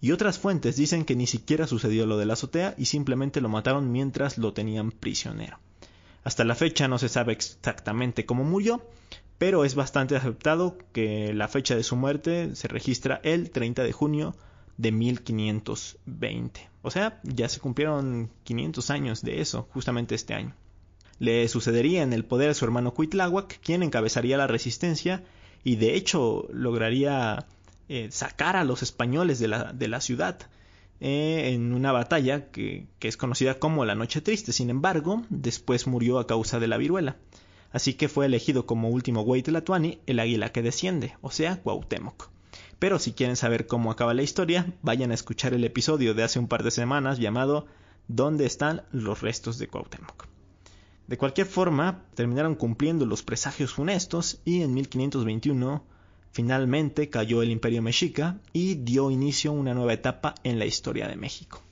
y 0.00 0.12
otras 0.12 0.38
fuentes 0.38 0.76
dicen 0.76 1.04
que 1.04 1.16
ni 1.16 1.26
siquiera 1.26 1.66
sucedió 1.66 2.06
lo 2.06 2.16
de 2.16 2.26
la 2.26 2.32
azotea 2.32 2.74
y 2.78 2.86
simplemente 2.86 3.40
lo 3.40 3.48
mataron 3.48 3.92
mientras 3.92 4.38
lo 4.38 4.52
tenían 4.52 4.90
prisionero. 4.90 5.58
Hasta 6.24 6.44
la 6.44 6.54
fecha 6.54 6.88
no 6.88 6.98
se 6.98 7.08
sabe 7.08 7.32
exactamente 7.32 8.26
cómo 8.26 8.44
murió, 8.44 8.82
pero 9.38 9.64
es 9.64 9.76
bastante 9.76 10.16
aceptado 10.16 10.76
que 10.92 11.32
la 11.32 11.48
fecha 11.48 11.76
de 11.76 11.84
su 11.84 11.94
muerte 11.96 12.54
se 12.56 12.68
registra 12.68 13.20
el 13.22 13.50
30 13.50 13.84
de 13.84 13.92
junio 13.92 14.36
de 14.76 14.92
1520. 14.92 16.68
O 16.82 16.90
sea, 16.90 17.20
ya 17.22 17.48
se 17.48 17.60
cumplieron 17.60 18.30
500 18.44 18.90
años 18.90 19.22
de 19.22 19.40
eso, 19.40 19.68
justamente 19.72 20.16
este 20.16 20.34
año. 20.34 20.54
Le 21.20 21.48
sucedería 21.48 22.02
en 22.02 22.12
el 22.12 22.24
poder 22.24 22.50
a 22.50 22.54
su 22.54 22.64
hermano 22.64 22.94
Cuitláhuac, 22.94 23.60
quien 23.60 23.82
encabezaría 23.82 24.36
la 24.36 24.46
resistencia 24.46 25.22
y 25.64 25.76
de 25.76 25.94
hecho 25.94 26.48
lograría 26.52 27.46
eh, 27.88 28.08
sacar 28.10 28.56
a 28.56 28.64
los 28.64 28.82
españoles 28.82 29.38
de 29.38 29.48
la, 29.48 30.00
ciudad 30.00 30.38
eh, 31.00 31.50
en 31.52 31.72
una 31.72 31.90
batalla 31.90 32.50
que 32.50 32.86
es 33.00 33.16
conocida 33.16 33.58
como 33.58 33.84
la 33.84 33.94
Noche 33.94 34.20
Triste. 34.20 34.52
Sin 34.52 34.70
embargo, 34.70 35.24
después 35.28 35.86
murió 35.86 36.18
a 36.18 36.26
causa 36.26 36.58
de 36.60 36.68
la 36.68 36.76
viruela 36.76 37.16
así 37.72 37.94
que 37.94 38.08
fue 38.08 38.26
elegido 38.26 38.66
como 38.66 38.88
último 38.88 39.22
Huaytlatuani 39.22 40.00
el 40.06 40.20
águila 40.20 40.52
que 40.52 40.62
desciende, 40.62 41.16
o 41.20 41.30
sea, 41.30 41.60
Cuauhtémoc. 41.62 42.30
Pero 42.78 42.98
si 42.98 43.12
quieren 43.12 43.36
saber 43.36 43.66
cómo 43.66 43.90
acaba 43.90 44.14
la 44.14 44.22
historia, 44.22 44.72
vayan 44.82 45.10
a 45.10 45.14
escuchar 45.14 45.54
el 45.54 45.64
episodio 45.64 46.14
de 46.14 46.22
hace 46.22 46.38
un 46.38 46.48
par 46.48 46.62
de 46.62 46.70
semanas 46.70 47.18
llamado 47.18 47.66
¿Dónde 48.06 48.46
están 48.46 48.82
los 48.92 49.20
restos 49.20 49.58
de 49.58 49.68
Cuauhtémoc? 49.68 50.26
De 51.08 51.18
cualquier 51.18 51.46
forma, 51.46 52.04
terminaron 52.14 52.54
cumpliendo 52.54 53.06
los 53.06 53.22
presagios 53.22 53.72
funestos 53.72 54.40
y 54.44 54.62
en 54.62 54.74
1521 54.74 55.82
finalmente 56.30 57.08
cayó 57.10 57.42
el 57.42 57.50
imperio 57.50 57.82
mexica 57.82 58.38
y 58.52 58.74
dio 58.74 59.10
inicio 59.10 59.50
a 59.50 59.54
una 59.54 59.74
nueva 59.74 59.94
etapa 59.94 60.34
en 60.44 60.58
la 60.58 60.66
historia 60.66 61.08
de 61.08 61.16
México. 61.16 61.62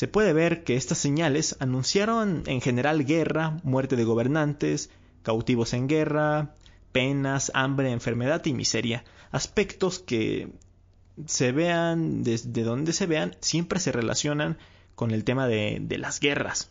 Se 0.00 0.08
puede 0.08 0.32
ver 0.32 0.64
que 0.64 0.76
estas 0.76 0.96
señales 0.96 1.56
anunciaron 1.60 2.44
en 2.46 2.62
general 2.62 3.04
guerra, 3.04 3.58
muerte 3.64 3.96
de 3.96 4.04
gobernantes, 4.04 4.88
cautivos 5.22 5.74
en 5.74 5.88
guerra, 5.88 6.54
penas, 6.90 7.52
hambre, 7.54 7.90
enfermedad 7.90 8.42
y 8.46 8.54
miseria, 8.54 9.04
aspectos 9.30 9.98
que 9.98 10.48
se 11.26 11.52
vean 11.52 12.22
desde 12.22 12.62
donde 12.62 12.94
se 12.94 13.04
vean, 13.04 13.36
siempre 13.40 13.78
se 13.78 13.92
relacionan 13.92 14.56
con 14.94 15.10
el 15.10 15.22
tema 15.22 15.46
de, 15.46 15.84
las 15.98 16.18
guerras. 16.18 16.70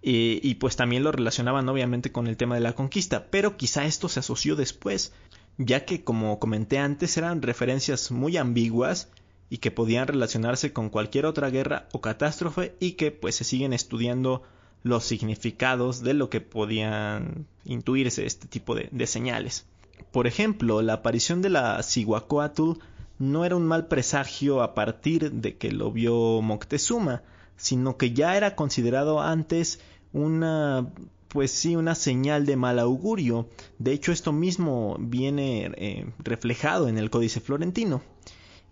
Y, 0.00 0.40
y, 0.42 0.54
pues 0.54 0.76
también 0.76 1.02
lo 1.02 1.12
relacionaban 1.12 1.68
obviamente 1.68 2.12
con 2.12 2.28
el 2.28 2.38
tema 2.38 2.54
de 2.54 2.62
la 2.62 2.72
conquista, 2.72 3.26
pero 3.30 3.58
quizá 3.58 3.84
esto 3.84 4.08
se 4.08 4.20
asoció 4.20 4.56
después, 4.56 5.12
ya 5.58 5.84
que 5.84 6.02
como 6.02 6.38
comenté 6.38 6.78
antes 6.78 7.18
eran 7.18 7.42
referencias 7.42 8.10
muy 8.10 8.38
ambiguas 8.38 9.10
y 9.50 9.58
que 9.58 9.72
podían 9.72 10.06
relacionarse 10.06 10.72
con 10.72 10.88
cualquier 10.88 11.26
otra 11.26 11.50
guerra 11.50 11.88
o 11.92 12.00
catástrofe 12.00 12.74
y 12.78 12.92
que 12.92 13.10
pues 13.10 13.34
se 13.34 13.44
siguen 13.44 13.72
estudiando 13.72 14.42
los 14.82 15.04
significados 15.04 16.02
de 16.02 16.14
lo 16.14 16.30
que 16.30 16.40
podían 16.40 17.46
intuirse 17.64 18.24
este 18.24 18.46
tipo 18.46 18.74
de, 18.74 19.06
señales. 19.06 19.66
Por 20.12 20.26
ejemplo, 20.26 20.80
la 20.80 20.94
aparición 20.94 21.42
de 21.42 21.50
la 21.50 21.82
Cihuacóatl 21.82 22.78
no 23.18 23.44
era 23.44 23.56
un 23.56 23.66
mal 23.66 23.88
presagio 23.88 24.62
a 24.62 24.74
partir 24.74 25.32
de 25.32 25.56
que 25.56 25.72
lo 25.72 25.92
vio 25.92 26.40
Moctezuma, 26.40 27.22
sino 27.56 27.98
que 27.98 28.12
ya 28.12 28.36
era 28.36 28.54
considerado 28.54 29.20
antes 29.20 29.80
una 30.12 30.88
pues 31.28 31.52
sí, 31.52 31.76
una 31.76 31.94
señal 31.94 32.44
de 32.44 32.56
mal 32.56 32.80
augurio. 32.80 33.48
De 33.78 33.92
hecho, 33.92 34.10
esto 34.10 34.32
mismo 34.32 34.96
viene 34.98 35.70
eh, 35.76 36.06
reflejado 36.18 36.88
en 36.88 36.98
el 36.98 37.08
Códice 37.08 37.40
Florentino. 37.40 38.02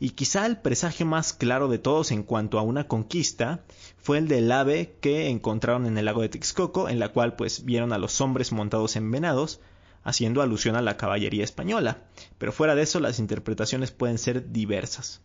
Y 0.00 0.10
quizá 0.10 0.46
el 0.46 0.58
presagio 0.58 1.06
más 1.06 1.32
claro 1.32 1.68
de 1.68 1.78
todos 1.78 2.12
en 2.12 2.22
cuanto 2.22 2.58
a 2.58 2.62
una 2.62 2.86
conquista 2.86 3.64
fue 3.96 4.18
el 4.18 4.28
del 4.28 4.50
ave 4.52 4.96
que 5.00 5.28
encontraron 5.28 5.86
en 5.86 5.98
el 5.98 6.04
lago 6.04 6.22
de 6.22 6.28
Texcoco, 6.28 6.88
en 6.88 7.00
la 7.00 7.08
cual 7.08 7.34
pues 7.34 7.64
vieron 7.64 7.92
a 7.92 7.98
los 7.98 8.20
hombres 8.20 8.52
montados 8.52 8.94
en 8.96 9.10
venados, 9.10 9.60
haciendo 10.04 10.40
alusión 10.40 10.76
a 10.76 10.82
la 10.82 10.96
caballería 10.96 11.42
española. 11.42 12.04
Pero 12.38 12.52
fuera 12.52 12.74
de 12.74 12.82
eso 12.82 13.00
las 13.00 13.18
interpretaciones 13.18 13.90
pueden 13.90 14.18
ser 14.18 14.52
diversas. 14.52 15.20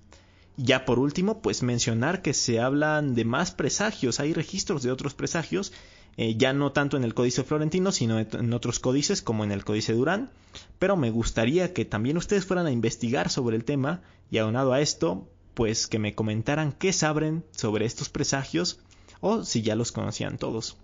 Ya 0.58 0.86
por 0.86 1.00
último, 1.00 1.42
pues 1.42 1.64
mencionar 1.64 2.22
que 2.22 2.34
se 2.34 2.60
hablan 2.60 3.16
de 3.16 3.26
más 3.26 3.52
presagios, 3.52 4.20
hay 4.20 4.34
registros 4.34 4.84
de 4.84 4.92
otros 4.92 5.14
presagios, 5.16 5.74
eh, 6.17 6.36
ya 6.38 6.54
no 6.54 6.71
tanto 6.71 6.97
en 6.97 7.04
el 7.04 7.13
Códice 7.13 7.43
Florentino, 7.43 7.91
sino 7.91 8.19
en 8.19 8.54
otros 8.54 8.80
códices 8.80 9.21
como 9.21 9.43
en 9.43 9.52
el 9.52 9.65
Códice 9.65 9.93
Durán, 9.93 10.32
pero 10.80 10.95
me 10.95 11.12
gustaría 11.12 11.73
que 11.73 11.86
también 11.86 12.17
ustedes 12.17 12.45
fueran 12.45 12.67
a 12.67 12.71
investigar 12.71 13.30
sobre 13.30 13.56
el 13.56 13.65
tema 13.65 14.02
y 14.30 14.38
aunado 14.38 14.73
a 14.73 14.82
esto, 14.82 15.28
pues 15.54 15.88
que 15.88 15.99
me 15.99 16.15
comentaran 16.15 16.71
qué 16.71 16.93
saben 16.93 17.43
sobre 17.52 17.86
estos 17.86 18.10
presagios 18.10 18.80
o 19.21 19.43
si 19.43 19.62
ya 19.62 19.76
los 19.76 19.91
conocían 19.91 20.38
todos. 20.38 20.78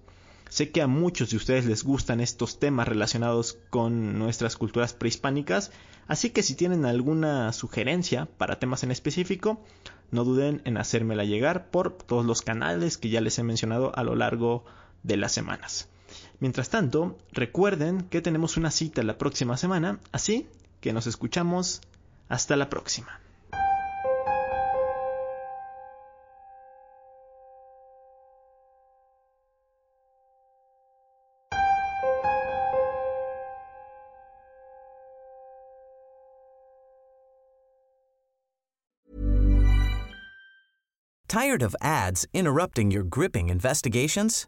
Sé 0.50 0.72
que 0.72 0.82
a 0.82 0.88
muchos 0.88 1.30
de 1.30 1.38
ustedes 1.38 1.66
les 1.68 1.84
gustan 1.84 2.22
estos 2.22 2.58
temas 2.58 2.88
relacionados 2.88 3.60
con 3.70 4.18
nuestras 4.18 4.56
culturas 4.58 4.94
prehispánicas, 4.94 5.72
así 6.08 6.32
que 6.32 6.42
si 6.42 6.56
tienen 6.56 6.86
alguna 6.86 7.54
sugerencia 7.54 8.28
para 8.38 8.58
temas 8.58 8.84
en 8.84 8.90
específico, 8.90 9.62
no 10.10 10.24
duden 10.24 10.64
en 10.66 10.78
hacérmela 10.78 11.24
llegar 11.24 11.70
por 11.70 11.94
todos 11.94 12.26
los 12.26 12.42
canales 12.42 12.98
que 12.98 13.10
ya 13.10 13.22
les 13.22 13.38
he 13.38 13.44
mencionado 13.44 13.96
a 13.96 14.04
lo 14.04 14.16
largo 14.16 14.66
de 15.04 15.18
las 15.18 15.32
semanas. 15.32 15.90
Mientras 16.40 16.70
tanto, 16.70 17.18
recuerden 17.32 18.04
que 18.04 18.22
tenemos 18.22 18.58
una 18.58 18.72
cita 18.72 19.04
la 19.04 19.18
próxima 19.18 19.58
semana, 19.58 20.00
así 20.12 20.48
que 20.82 20.94
nos 20.94 21.08
escuchamos 21.08 21.82
hasta 22.30 22.56
la 22.56 22.70
próxima. 22.70 23.20
Tired 41.30 41.62
of 41.62 41.76
ads 41.80 42.26
interrupting 42.34 42.90
your 42.90 43.04
gripping 43.04 43.50
investigations? 43.50 44.48